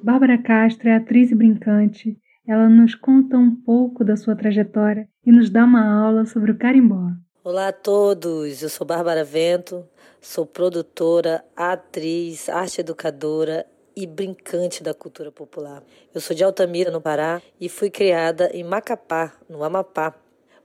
Bárbara 0.00 0.40
Castro 0.40 0.88
é 0.88 0.94
atriz 0.94 1.32
e 1.32 1.34
brincante. 1.34 2.16
Ela 2.46 2.68
nos 2.68 2.94
conta 2.94 3.36
um 3.36 3.52
pouco 3.52 4.04
da 4.04 4.16
sua 4.16 4.36
trajetória 4.36 5.08
e 5.26 5.32
nos 5.32 5.50
dá 5.50 5.64
uma 5.64 6.04
aula 6.04 6.24
sobre 6.24 6.52
o 6.52 6.56
carimbó. 6.56 7.10
Olá 7.42 7.66
a 7.66 7.72
todos, 7.72 8.62
eu 8.62 8.68
sou 8.68 8.86
Bárbara 8.86 9.24
Vento, 9.24 9.84
sou 10.20 10.46
produtora, 10.46 11.44
atriz, 11.56 12.48
arte 12.48 12.80
educadora 12.80 13.66
e 13.94 14.06
brincante 14.06 14.82
da 14.82 14.94
cultura 14.94 15.30
popular. 15.30 15.82
Eu 16.14 16.20
sou 16.20 16.34
de 16.34 16.42
Altamira, 16.44 16.90
no 16.90 17.00
Pará, 17.00 17.42
e 17.60 17.68
fui 17.68 17.90
criada 17.90 18.50
em 18.52 18.64
Macapá, 18.64 19.32
no 19.48 19.62
Amapá. 19.62 20.14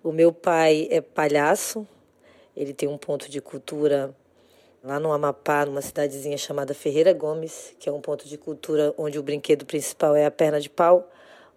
O 0.03 0.11
meu 0.11 0.31
pai 0.31 0.87
é 0.89 1.01
palhaço, 1.01 1.87
ele 2.55 2.73
tem 2.73 2.87
um 2.89 2.97
ponto 2.97 3.29
de 3.29 3.39
cultura 3.39 4.15
lá 4.83 4.99
no 4.99 5.11
Amapá, 5.11 5.65
numa 5.65 5.81
cidadezinha 5.81 6.37
chamada 6.37 6.73
Ferreira 6.73 7.13
Gomes, 7.13 7.75
que 7.79 7.89
é 7.89 7.91
um 7.91 8.01
ponto 8.01 8.27
de 8.27 8.37
cultura 8.37 8.93
onde 8.97 9.19
o 9.19 9.23
brinquedo 9.23 9.65
principal 9.65 10.15
é 10.15 10.25
a 10.25 10.31
perna 10.31 10.59
de 10.59 10.69
pau, 10.69 11.09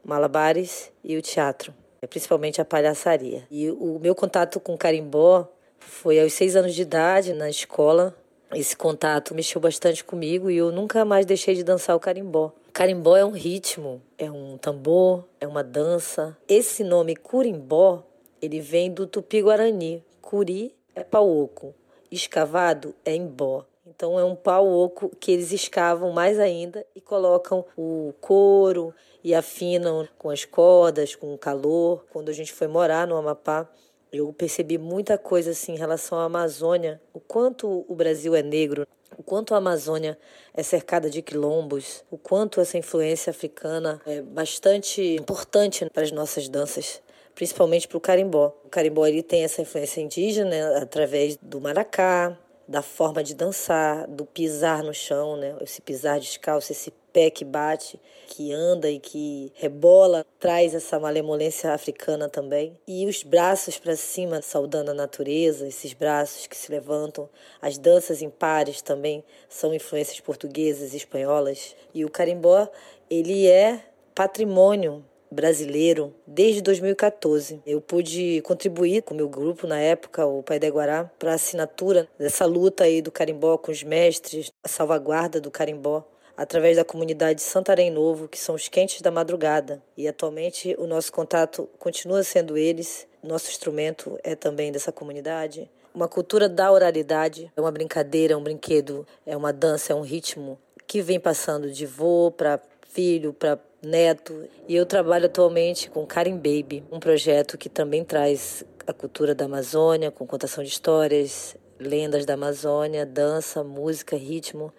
malabares 0.05 0.91
e 1.05 1.17
o 1.17 1.23
teatro, 1.23 1.73
é 2.03 2.07
principalmente 2.07 2.61
a 2.61 2.65
palhaçaria. 2.65 3.47
E 3.51 3.71
o 3.71 3.99
meu 3.99 4.15
contato 4.15 4.59
com 4.59 4.77
carimbó 4.77 5.49
foi 5.79 6.21
aos 6.21 6.33
seis 6.33 6.57
anos 6.57 6.75
de 6.75 6.83
idade, 6.83 7.33
na 7.33 7.49
escola, 7.49 8.15
esse 8.53 8.77
contato 8.77 9.35
mexeu 9.35 9.61
bastante 9.61 10.03
comigo 10.03 10.51
e 10.51 10.57
eu 10.57 10.73
nunca 10.73 11.05
mais 11.05 11.25
deixei 11.25 11.55
de 11.55 11.63
dançar 11.63 11.95
o 11.95 12.01
carimbó. 12.01 12.53
Carimbó 12.73 13.17
é 13.17 13.25
um 13.25 13.31
ritmo, 13.31 14.03
é 14.19 14.31
um 14.31 14.57
tambor, 14.57 15.25
é 15.41 15.47
uma 15.47 15.63
dança. 15.63 16.37
Esse 16.49 16.83
nome 16.83 17.15
curimbó, 17.15 18.05
ele 18.41 18.61
vem 18.61 18.93
do 18.93 19.07
tupi-guarani. 19.07 20.03
Curi 20.21 20.75
é 20.95 21.03
pau 21.03 21.29
oco, 21.29 21.75
escavado 22.11 22.95
é 23.05 23.15
embó. 23.15 23.65
Então 23.87 24.19
é 24.19 24.25
um 24.25 24.37
pau 24.37 24.69
oco 24.69 25.11
que 25.19 25.33
eles 25.33 25.53
escavam 25.53 26.13
mais 26.13 26.39
ainda 26.39 26.87
e 26.95 27.01
colocam 27.01 27.65
o 27.77 28.15
couro 28.21 28.95
e 29.23 29.35
afinam 29.35 30.09
com 30.19 30.31
as 30.31 30.45
cordas, 30.45 31.15
com 31.15 31.35
o 31.35 31.39
calor. 31.39 32.05
Quando 32.13 32.29
a 32.29 32.33
gente 32.33 32.53
foi 32.53 32.67
morar 32.67 33.07
no 33.07 33.17
Amapá, 33.17 33.69
eu 34.13 34.33
percebi 34.33 34.79
muita 34.79 35.17
coisa 35.17 35.51
assim 35.51 35.73
em 35.73 35.79
relação 35.79 36.19
à 36.19 36.25
Amazônia, 36.25 37.01
o 37.13 37.21
quanto 37.21 37.85
o 37.89 37.95
Brasil 37.95 38.35
é 38.35 38.43
negro, 38.43 38.87
o 39.17 39.23
quanto 39.23 39.55
a 39.55 39.59
Amazônia 39.59 40.19
é 40.55 40.63
cercada 40.63 41.11
de 41.11 41.23
quilombos, 41.23 42.05
o 42.11 42.19
quanto 42.19 42.61
essa 42.61 42.79
influência 42.79 43.31
africana 43.31 44.01
é 44.07 44.21
bastante 44.23 45.17
importante 45.17 45.89
para 45.91 46.03
as 46.03 46.11
nossas 46.11 46.49
danças, 46.49 47.03
principalmente 47.35 47.87
para 47.87 47.99
o 47.99 48.01
carimbó. 48.01 48.53
O 48.65 48.69
carimbó 48.69 49.07
ele 49.07 49.23
tem 49.23 49.45
essa 49.45 49.63
influência 49.63 50.01
indígena 50.01 50.51
né, 50.51 50.77
através 50.79 51.37
do 51.37 51.61
maracá, 51.61 52.37
da 52.67 52.83
forma 52.83 53.23
de 53.23 53.35
dançar, 53.35 54.07
do 54.07 54.25
pisar 54.25 54.85
no 54.85 54.95
chão, 54.95 55.37
né? 55.37 55.57
Esse 55.61 55.83
pisar 55.83 56.21
descalço, 56.21 56.71
esse 56.71 56.93
pé 57.13 57.31
que 57.31 57.45
bate, 57.45 58.01
que 58.27 58.53
anda 58.53 58.91
e 58.91 58.99
que 58.99 59.53
rebola, 59.55 60.25
traz 60.39 60.75
essa 60.75 60.99
malemolência 60.99 61.73
africana 61.73 62.29
também. 62.29 62.77
E 62.87 63.07
os 63.07 63.23
braços 63.23 63.79
para 63.79 63.97
cima, 63.97 64.41
saudando 64.43 64.91
a 64.91 64.95
natureza, 64.95 65.67
esses 65.67 65.93
braços 65.93 66.47
que 66.47 66.57
se 66.57 66.71
levantam. 66.71 67.29
As 67.61 67.77
danças 67.79 68.23
em 68.23 68.31
pares 68.31 68.83
também 68.83 69.25
são 69.49 69.75
influências 69.75 70.21
portuguesas 70.21 70.95
e 70.95 70.97
espanholas. 70.97 71.75
E 71.93 72.05
o 72.05 72.11
carimbó, 72.11 72.69
ele 73.09 73.47
é 73.47 73.85
patrimônio 74.15 75.05
brasileiro 75.31 76.13
desde 76.27 76.61
2014. 76.61 77.63
Eu 77.65 77.81
pude 77.81 78.43
contribuir 78.43 79.03
com 79.03 79.15
o 79.15 79.17
meu 79.17 79.29
grupo 79.29 79.67
na 79.67 79.79
época, 79.79 80.27
o 80.27 80.43
Pai 80.43 80.59
da 80.59 80.69
Guará, 80.69 81.11
para 81.19 81.33
a 81.33 81.35
assinatura 81.35 82.09
dessa 82.19 82.45
luta 82.45 82.85
aí 82.85 83.01
do 83.01 83.13
carimbó 83.13 83.57
com 83.57 83.71
os 83.71 83.83
mestres, 83.83 84.51
a 84.65 84.69
salvaguarda 84.69 85.41
do 85.41 85.51
carimbó 85.51 86.05
através 86.41 86.79
da 86.79 86.85
comunidade 86.87 87.43
Santarém 87.43 87.91
Novo, 87.91 88.27
que 88.27 88.39
são 88.39 88.55
os 88.55 88.67
quentes 88.67 89.03
da 89.03 89.11
madrugada. 89.11 89.83
E 89.95 90.09
atualmente 90.09 90.75
o 90.79 90.87
nosso 90.87 91.13
contato 91.13 91.69
continua 91.79 92.23
sendo 92.23 92.57
eles. 92.57 93.07
Nosso 93.23 93.51
instrumento 93.51 94.19
é 94.25 94.35
também 94.35 94.73
dessa 94.73 94.91
comunidade. 94.91 95.71
Uma 95.95 96.09
cultura 96.09 96.49
da 96.49 96.73
oralidade, 96.73 97.53
é 97.55 97.61
uma 97.61 97.71
brincadeira, 97.71 98.33
é 98.33 98.37
um 98.39 98.43
brinquedo, 98.43 99.07
é 99.27 99.37
uma 99.37 99.53
dança, 99.53 99.93
é 99.93 99.95
um 99.95 100.01
ritmo 100.01 100.59
que 100.87 101.03
vem 101.03 101.21
passando 101.21 101.71
de 101.71 101.85
vô 101.85 102.33
para 102.35 102.59
filho, 102.89 103.35
para 103.35 103.59
neto. 103.83 104.49
E 104.67 104.75
eu 104.75 104.87
trabalho 104.87 105.27
atualmente 105.27 105.91
com 105.91 106.07
Karim 106.07 106.37
Baby, 106.37 106.83
um 106.91 106.99
projeto 106.99 107.59
que 107.59 107.69
também 107.69 108.03
traz 108.03 108.65
a 108.87 108.95
cultura 108.95 109.35
da 109.35 109.45
Amazônia, 109.45 110.11
com 110.11 110.27
contação 110.27 110.65
de 110.65 110.71
histórias, 110.71 111.55
lendas 111.79 112.25
da 112.25 112.33
Amazônia, 112.33 113.05
dança, 113.05 113.63
música, 113.63 114.17
ritmo. 114.17 114.73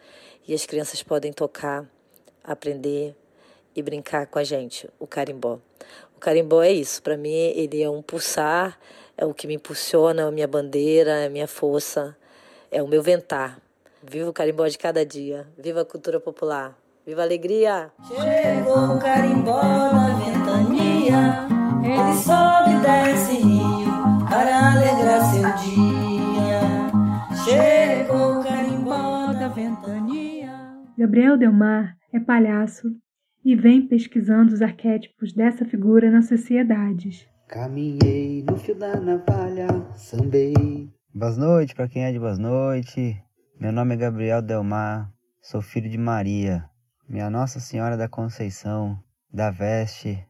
E 0.48 0.54
as 0.54 0.66
crianças 0.66 1.04
podem 1.04 1.32
tocar, 1.32 1.86
aprender 2.44 3.16
e 3.76 3.82
brincar 3.82 4.28
com 4.28 4.40
a 4.40 4.44
gente, 4.44 4.90
o 5.00 5.08
carimbó. 5.08 5.60
O 6.16 6.20
carimbó 6.20 6.62
é 6.62 6.72
isso, 6.72 7.02
para 7.02 7.18
mim 7.18 7.32
ele 7.32 7.82
é 7.82 7.90
um 7.90 8.02
pulsar, 8.02 8.78
é 9.18 9.26
o 9.26 9.34
que 9.34 9.48
me 9.48 9.56
impulsiona, 9.56 10.24
é 10.24 10.26
a 10.26 10.32
minha 10.32 10.48
bandeira, 10.48 11.12
é 11.12 11.28
a 11.28 11.30
minha 11.30 11.48
força, 11.48 12.16
é 12.72 12.82
o 12.82 12.88
meu 12.88 13.02
ventar. 13.02 13.60
Viva 14.04 14.30
o 14.30 14.34
carimbó 14.34 14.68
de 14.68 14.78
cada 14.78 15.06
dia, 15.06 15.48
viva 15.58 15.82
a 15.82 15.86
cultura 15.86 16.20
popular. 16.20 16.78
Viva 17.06 17.22
a 17.22 17.24
alegria! 17.24 17.92
Chegou 18.08 18.96
o 18.96 19.00
carimbó 19.00 19.62
na 19.62 20.16
ventania, 20.20 21.48
ele 21.84 22.18
sobe 22.18 22.76
e 22.76 22.82
desce 22.82 23.38
rio 23.38 24.26
para 24.30 24.74
alegrar 24.74 25.22
seu 25.32 25.42
dia. 25.64 26.62
Chegou 27.44 28.40
o 28.40 28.44
carimbó 28.44 29.34
da 29.34 29.48
ventania. 29.48 30.11
Gabriel 31.02 31.36
Delmar 31.36 31.98
é 32.14 32.20
palhaço 32.20 32.96
e 33.44 33.56
vem 33.56 33.88
pesquisando 33.88 34.54
os 34.54 34.62
arquétipos 34.62 35.34
dessa 35.34 35.66
figura 35.66 36.12
nas 36.12 36.28
sociedades. 36.28 37.28
Caminhei 37.48 38.44
no 38.44 38.56
fio 38.56 38.78
da 38.78 39.02
navalha, 39.02 39.68
sambei. 39.96 40.54
Boas 41.12 41.40
noites 41.40 41.74
para 41.74 41.88
quem 41.88 42.04
é 42.04 42.12
de 42.12 42.20
boas 42.20 42.38
noites. 42.38 43.16
Meu 43.60 43.72
nome 43.72 43.96
é 43.96 43.98
Gabriel 43.98 44.44
Delmar, 44.44 45.12
sou 45.42 45.60
filho 45.60 45.90
de 45.90 45.98
Maria, 45.98 46.70
minha 47.10 47.32
Nossa 47.32 47.60
Senhora 47.60 47.98
da 47.98 48.08
Conceição, 48.08 48.96
da 49.34 49.50
Veste, 49.50 50.24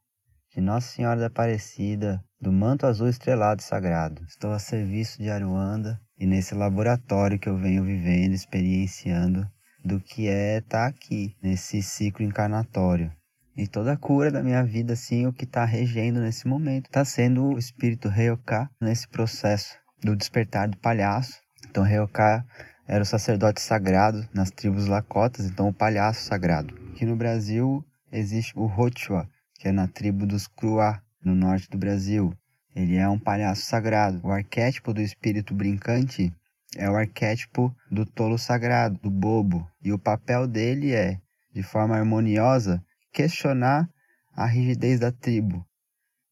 de 0.56 0.62
Nossa 0.62 0.88
Senhora 0.88 1.20
da 1.20 1.26
Aparecida, 1.26 2.24
do 2.40 2.50
manto 2.50 2.86
azul 2.86 3.10
estrelado 3.10 3.62
sagrado. 3.62 4.24
Estou 4.24 4.54
a 4.54 4.58
serviço 4.58 5.22
de 5.22 5.30
Aruanda 5.30 6.00
e 6.18 6.26
nesse 6.26 6.56
laboratório 6.56 7.38
que 7.38 7.50
eu 7.50 7.58
venho 7.58 7.84
vivendo, 7.84 8.32
experienciando 8.32 9.46
do 9.84 10.00
que 10.00 10.28
é 10.28 10.58
estar 10.58 10.88
aqui, 10.88 11.36
nesse 11.42 11.82
ciclo 11.82 12.26
encarnatório. 12.26 13.12
E 13.56 13.68
toda 13.68 13.94
a 13.94 13.98
cura 13.98 14.32
da 14.32 14.42
minha 14.42 14.64
vida, 14.64 14.94
assim, 14.94 15.26
o 15.28 15.34
que 15.34 15.44
está 15.44 15.66
regendo 15.66 16.22
nesse 16.22 16.48
momento, 16.48 16.86
está 16.86 17.04
sendo 17.04 17.44
o 17.44 17.58
espírito 17.58 18.08
Ryoka 18.08 18.70
nesse 18.80 19.08
processo 19.08 19.78
do 20.02 20.16
despertar 20.16 20.70
do 20.70 20.78
palhaço. 20.78 21.42
Então, 21.70 21.84
Ryoka 21.84 22.46
era 22.88 23.04
o 23.04 23.06
sacerdote 23.06 23.62
sagrado 23.62 24.28
nas 24.34 24.52
tribos 24.52 24.88
Lakotas, 24.88 25.46
então 25.46 25.68
o 25.68 25.74
palhaço 25.74 26.24
sagrado. 26.24 26.74
Aqui 26.92 27.06
no 27.06 27.16
Brasil 27.16 27.86
existe 28.12 28.54
o 28.58 28.66
Rochua, 28.66 29.30
que 29.60 29.68
é 29.68 29.72
na 29.72 29.88
tribo 29.88 30.26
dos 30.26 30.48
Kruá, 30.48 31.02
no 31.24 31.36
norte 31.36 31.70
do 31.70 31.78
Brasil. 31.78 32.34
Ele 32.76 32.96
é 32.96 33.08
um 33.08 33.20
palhaço 33.20 33.64
sagrado. 33.64 34.20
O 34.24 34.32
arquétipo 34.32 34.94
do 34.94 35.02
espírito 35.02 35.54
brincante 35.54 36.34
é 36.78 36.90
o 36.90 36.96
arquétipo 36.96 37.76
do 37.90 38.06
tolo 38.06 38.38
sagrado, 38.38 38.98
do 39.00 39.10
bobo. 39.10 39.68
E 39.84 39.92
o 39.92 40.00
papel 40.00 40.48
dele 40.48 40.94
é, 40.94 41.20
de 41.54 41.64
forma 41.64 41.98
harmoniosa, 41.98 42.84
questionar 43.12 43.90
a 44.34 44.46
rigidez 44.46 45.00
da 45.00 45.12
tribo, 45.12 45.66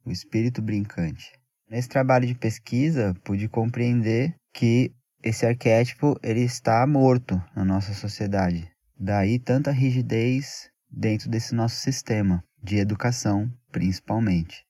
o 0.06 0.12
espírito 0.12 0.62
brincante. 0.62 1.32
Nesse 1.70 1.90
trabalho 1.90 2.26
de 2.26 2.34
pesquisa, 2.34 3.14
pude 3.24 3.48
compreender 3.48 4.36
que 4.54 4.92
esse 5.22 5.46
arquétipo 5.46 6.18
ele 6.24 6.42
está 6.42 6.86
morto 6.88 7.42
na 7.56 7.66
nossa 7.66 7.94
sociedade. 7.94 8.72
Daí 8.98 9.38
tanta 9.38 9.72
rigidez 9.72 10.70
dentro 10.90 11.30
desse 11.30 11.54
nosso 11.54 11.76
sistema 11.76 12.44
de 12.64 12.78
educação, 12.78 13.52
principalmente. 13.72 14.66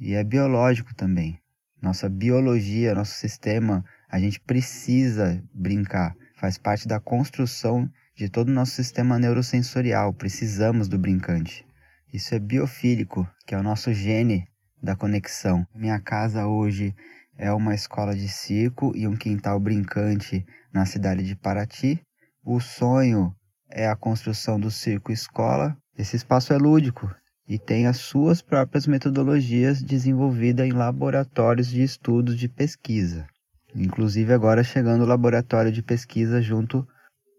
E 0.00 0.14
é 0.14 0.24
biológico 0.24 0.94
também. 0.94 1.38
Nossa 1.80 2.08
biologia, 2.08 2.94
nosso 2.94 3.14
sistema, 3.14 3.84
a 4.12 4.20
gente 4.20 4.38
precisa 4.38 5.42
brincar. 5.54 6.14
Faz 6.36 6.58
parte 6.58 6.86
da 6.86 7.00
construção 7.00 7.90
de 8.14 8.28
todo 8.28 8.50
o 8.50 8.52
nosso 8.52 8.72
sistema 8.72 9.18
neurosensorial. 9.18 10.12
Precisamos 10.12 10.86
do 10.86 10.98
brincante. 10.98 11.64
Isso 12.12 12.34
é 12.34 12.38
biofílico, 12.38 13.26
que 13.46 13.54
é 13.54 13.58
o 13.58 13.62
nosso 13.62 13.90
gene 13.94 14.46
da 14.82 14.94
conexão. 14.94 15.66
Minha 15.74 15.98
casa 15.98 16.46
hoje 16.46 16.94
é 17.38 17.50
uma 17.50 17.74
escola 17.74 18.14
de 18.14 18.28
circo 18.28 18.92
e 18.94 19.08
um 19.08 19.16
quintal 19.16 19.58
brincante 19.58 20.44
na 20.70 20.84
cidade 20.84 21.24
de 21.24 21.34
Paraty. 21.34 21.98
O 22.44 22.60
sonho 22.60 23.34
é 23.70 23.88
a 23.88 23.96
construção 23.96 24.60
do 24.60 24.70
circo 24.70 25.10
escola. 25.10 25.74
Esse 25.96 26.16
espaço 26.16 26.52
é 26.52 26.58
lúdico, 26.58 27.10
e 27.48 27.58
tem 27.58 27.86
as 27.86 27.96
suas 27.96 28.42
próprias 28.42 28.86
metodologias 28.86 29.82
desenvolvidas 29.82 30.66
em 30.66 30.72
laboratórios 30.72 31.68
de 31.68 31.82
estudos 31.82 32.36
de 32.36 32.48
pesquisa. 32.48 33.26
Inclusive 33.74 34.32
agora 34.32 34.62
chegando 34.62 35.02
o 35.02 35.06
laboratório 35.06 35.72
de 35.72 35.82
pesquisa 35.82 36.40
junto 36.42 36.86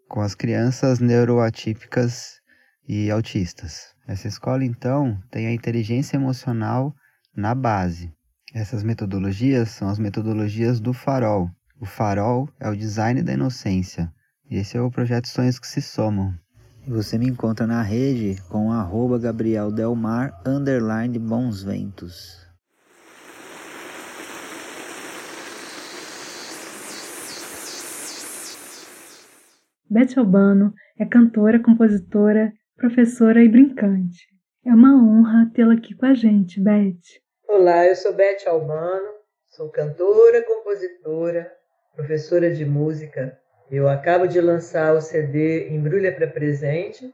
com 0.07 0.21
as 0.21 0.35
crianças 0.35 0.99
neuroatípicas 0.99 2.41
e 2.87 3.09
autistas. 3.09 3.95
Essa 4.07 4.27
escola 4.27 4.65
então 4.65 5.21
tem 5.31 5.47
a 5.47 5.53
inteligência 5.53 6.17
emocional 6.17 6.93
na 7.35 7.55
base. 7.55 8.11
Essas 8.53 8.83
metodologias 8.83 9.69
são 9.69 9.89
as 9.89 9.97
metodologias 9.97 10.79
do 10.79 10.93
farol. 10.93 11.49
O 11.79 11.85
farol 11.85 12.49
é 12.59 12.69
o 12.69 12.75
design 12.75 13.21
da 13.21 13.33
inocência. 13.33 14.11
E 14.49 14.57
esse 14.57 14.77
é 14.77 14.81
o 14.81 14.91
projeto 14.91 15.27
Sonhos 15.27 15.57
que 15.57 15.67
se 15.67 15.81
somam, 15.81 16.37
você 16.85 17.17
me 17.17 17.29
encontra 17.29 17.65
na 17.65 17.81
rede 17.81 18.41
com 18.49 18.69
arroba 18.69 19.17
Gabriel 19.17 19.71
Delmar, 19.71 20.37
underline 20.45 21.17
Bons 21.17 21.63
Ventos. 21.63 22.45
Beth 29.89 30.17
Albano 30.17 30.73
é 30.97 31.05
cantora, 31.05 31.61
compositora, 31.61 32.51
professora 32.75 33.43
e 33.43 33.49
brincante. 33.49 34.27
É 34.65 34.73
uma 34.73 34.95
honra 34.95 35.51
tê-la 35.53 35.73
aqui 35.73 35.93
com 35.93 36.05
a 36.05 36.13
gente, 36.13 36.59
Beth. 36.59 36.99
Olá, 37.47 37.85
eu 37.85 37.95
sou 37.95 38.13
Beth 38.13 38.47
Albano, 38.47 39.09
sou 39.49 39.69
cantora, 39.69 40.41
compositora, 40.43 41.51
professora 41.95 42.51
de 42.51 42.65
música, 42.65 43.37
eu 43.69 43.87
acabo 43.87 44.27
de 44.27 44.39
lançar 44.39 44.95
o 44.95 45.01
CD 45.01 45.69
Embrulha 45.69 46.13
para 46.13 46.27
Presente, 46.27 47.13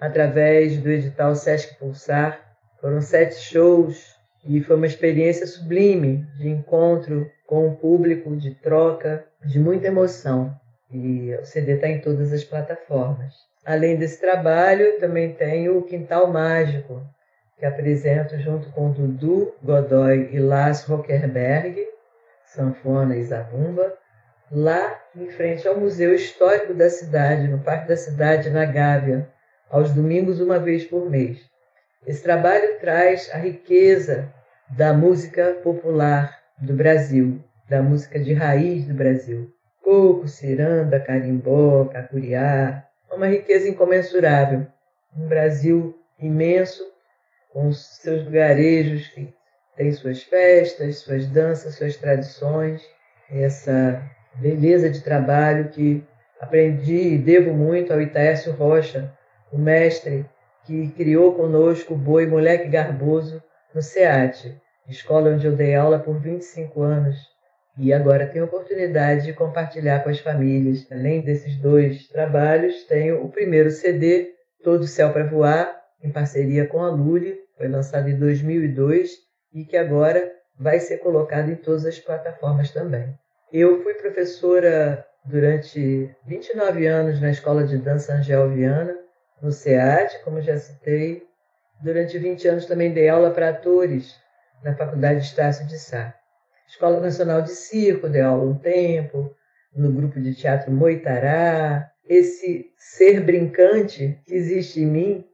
através 0.00 0.78
do 0.78 0.90
edital 0.90 1.34
Sesc 1.34 1.78
Pulsar. 1.78 2.40
Foram 2.80 3.00
sete 3.00 3.36
shows 3.36 4.14
e 4.44 4.60
foi 4.62 4.76
uma 4.76 4.86
experiência 4.86 5.46
sublime 5.46 6.24
de 6.38 6.48
encontro 6.48 7.30
com 7.46 7.68
o 7.68 7.76
público, 7.76 8.36
de 8.36 8.54
troca, 8.54 9.26
de 9.44 9.58
muita 9.58 9.88
emoção. 9.88 10.54
E 10.90 11.34
o 11.34 11.44
CD 11.44 11.74
está 11.74 11.88
em 11.88 12.00
todas 12.00 12.32
as 12.32 12.44
plataformas. 12.44 13.34
Além 13.64 13.96
desse 13.96 14.20
trabalho, 14.20 14.98
também 15.00 15.34
tenho 15.34 15.78
o 15.78 15.82
Quintal 15.82 16.28
Mágico, 16.28 17.02
que 17.58 17.66
apresento 17.66 18.38
junto 18.38 18.70
com 18.70 18.92
Dudu 18.92 19.54
Godoy 19.62 20.28
e 20.32 20.38
Lars 20.38 20.84
Rockerberg, 20.84 21.84
sanfona 22.44 23.16
e 23.16 23.24
zabumba, 23.24 23.92
lá 24.50 25.02
em 25.16 25.28
frente 25.28 25.66
ao 25.66 25.78
Museu 25.80 26.14
Histórico 26.14 26.72
da 26.72 26.88
cidade, 26.88 27.48
no 27.48 27.58
Parque 27.58 27.88
da 27.88 27.96
Cidade, 27.96 28.50
na 28.50 28.64
Gávea, 28.64 29.28
aos 29.68 29.92
domingos, 29.92 30.40
uma 30.40 30.58
vez 30.58 30.84
por 30.84 31.10
mês. 31.10 31.40
Esse 32.06 32.22
trabalho 32.22 32.78
traz 32.78 33.28
a 33.32 33.38
riqueza 33.38 34.32
da 34.68 34.92
música 34.92 35.54
popular 35.64 36.40
do 36.58 36.72
Brasil, 36.72 37.42
da 37.68 37.82
música 37.82 38.20
de 38.20 38.32
raiz 38.32 38.86
do 38.86 38.94
Brasil. 38.94 39.52
Coco, 39.86 40.26
ciranda, 40.26 40.98
carimbó, 40.98 41.84
cacuriá, 41.84 42.84
uma 43.08 43.28
riqueza 43.28 43.68
incomensurável. 43.68 44.66
Um 45.16 45.28
Brasil 45.28 45.96
imenso, 46.18 46.82
com 47.52 47.72
seus 47.72 48.24
lugarejos 48.24 49.06
que 49.06 49.32
têm 49.76 49.92
suas 49.92 50.24
festas, 50.24 50.96
suas 50.98 51.28
danças, 51.28 51.76
suas 51.76 51.94
tradições. 51.96 52.82
Essa 53.30 54.02
beleza 54.34 54.90
de 54.90 55.04
trabalho 55.04 55.68
que 55.68 56.02
aprendi 56.40 57.14
e 57.14 57.18
devo 57.18 57.54
muito 57.54 57.92
ao 57.92 58.02
Itaécio 58.02 58.50
Rocha, 58.54 59.16
o 59.52 59.56
mestre 59.56 60.26
que 60.64 60.88
criou 60.96 61.32
conosco 61.32 61.94
o 61.94 61.96
Boi 61.96 62.26
Moleque 62.26 62.66
Garboso 62.68 63.40
no 63.72 63.80
SEAT, 63.80 64.60
escola 64.88 65.30
onde 65.30 65.46
eu 65.46 65.54
dei 65.54 65.76
aula 65.76 66.00
por 66.00 66.18
25 66.18 66.82
anos. 66.82 67.35
E 67.78 67.92
agora 67.92 68.26
tenho 68.26 68.44
a 68.44 68.48
oportunidade 68.48 69.26
de 69.26 69.34
compartilhar 69.34 70.02
com 70.02 70.08
as 70.08 70.18
famílias. 70.18 70.86
Além 70.90 71.20
desses 71.20 71.56
dois 71.56 72.08
trabalhos, 72.08 72.84
tenho 72.84 73.22
o 73.22 73.28
primeiro 73.28 73.70
CD, 73.70 74.32
Todo 74.64 74.86
Céu 74.86 75.12
para 75.12 75.26
Voar, 75.26 75.76
em 76.02 76.10
parceria 76.10 76.66
com 76.66 76.82
a 76.82 76.90
Lully, 76.90 77.38
foi 77.56 77.68
lançado 77.68 78.08
em 78.08 78.18
2002 78.18 79.10
e 79.52 79.64
que 79.64 79.76
agora 79.76 80.32
vai 80.58 80.80
ser 80.80 80.98
colocado 80.98 81.50
em 81.50 81.56
todas 81.56 81.84
as 81.84 81.98
plataformas 81.98 82.70
também. 82.70 83.14
Eu 83.52 83.82
fui 83.82 83.94
professora 83.94 85.06
durante 85.24 86.10
29 86.26 86.86
anos 86.86 87.20
na 87.20 87.30
Escola 87.30 87.64
de 87.64 87.76
Dança 87.78 88.14
Angel 88.14 88.48
Viana, 88.50 88.96
no 89.42 89.52
SEAD, 89.52 90.22
como 90.24 90.40
já 90.40 90.56
citei. 90.56 91.22
Durante 91.82 92.18
20 92.18 92.48
anos 92.48 92.66
também 92.66 92.92
dei 92.92 93.08
aula 93.08 93.30
para 93.30 93.50
atores 93.50 94.16
na 94.64 94.74
Faculdade 94.74 95.20
Estácio 95.20 95.66
de 95.66 95.78
Sá. 95.78 96.14
Escola 96.68 97.00
Nacional 97.00 97.42
de 97.42 97.50
Circo, 97.50 98.08
dei 98.08 98.20
aula 98.20 98.44
um 98.44 98.58
tempo, 98.58 99.34
no 99.74 99.92
grupo 99.92 100.20
de 100.20 100.34
teatro 100.34 100.70
Moitará. 100.70 101.90
Esse 102.08 102.70
ser 102.76 103.20
brincante 103.20 104.20
que 104.26 104.34
existe 104.34 104.80
em 104.80 104.86
mim, 104.86 105.24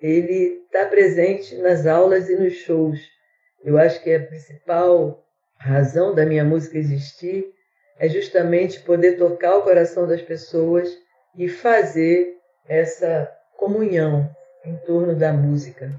ele 0.00 0.62
está 0.64 0.86
presente 0.86 1.56
nas 1.56 1.86
aulas 1.86 2.28
e 2.28 2.36
nos 2.36 2.54
shows. 2.54 3.00
Eu 3.64 3.78
acho 3.78 4.02
que 4.02 4.12
a 4.12 4.26
principal 4.26 5.24
razão 5.56 6.14
da 6.14 6.26
minha 6.26 6.44
música 6.44 6.78
existir 6.78 7.46
é 7.98 8.08
justamente 8.08 8.80
poder 8.80 9.16
tocar 9.16 9.56
o 9.56 9.62
coração 9.62 10.06
das 10.06 10.20
pessoas 10.20 10.88
e 11.36 11.48
fazer 11.48 12.36
essa 12.68 13.30
comunhão 13.56 14.28
em 14.64 14.76
torno 14.78 15.14
da 15.14 15.32
música. 15.32 15.90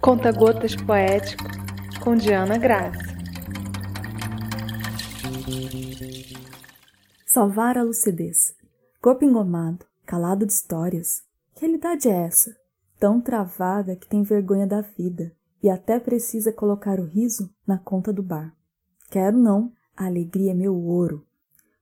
Conta 0.00 0.32
Gotas 0.32 0.74
Poético 0.74 1.44
com 2.02 2.16
Diana 2.16 2.56
Graça. 2.56 2.98
Salvar 7.26 7.76
a 7.76 7.82
lucidez. 7.82 8.54
Corpo 9.02 9.26
engomado, 9.26 9.84
calado 10.06 10.46
de 10.46 10.52
histórias. 10.54 11.22
Que 11.54 11.66
realidade 11.66 12.08
é 12.08 12.12
essa? 12.12 12.56
Tão 12.98 13.20
travada 13.20 13.94
que 13.94 14.08
tem 14.08 14.22
vergonha 14.22 14.66
da 14.66 14.80
vida 14.80 15.36
e 15.62 15.68
até 15.68 16.00
precisa 16.00 16.50
colocar 16.50 16.98
o 16.98 17.04
riso 17.04 17.50
na 17.66 17.76
conta 17.76 18.10
do 18.10 18.22
bar. 18.22 18.56
Quero 19.10 19.36
não, 19.36 19.70
a 19.94 20.06
alegria 20.06 20.52
é 20.52 20.54
meu 20.54 20.74
ouro. 20.74 21.26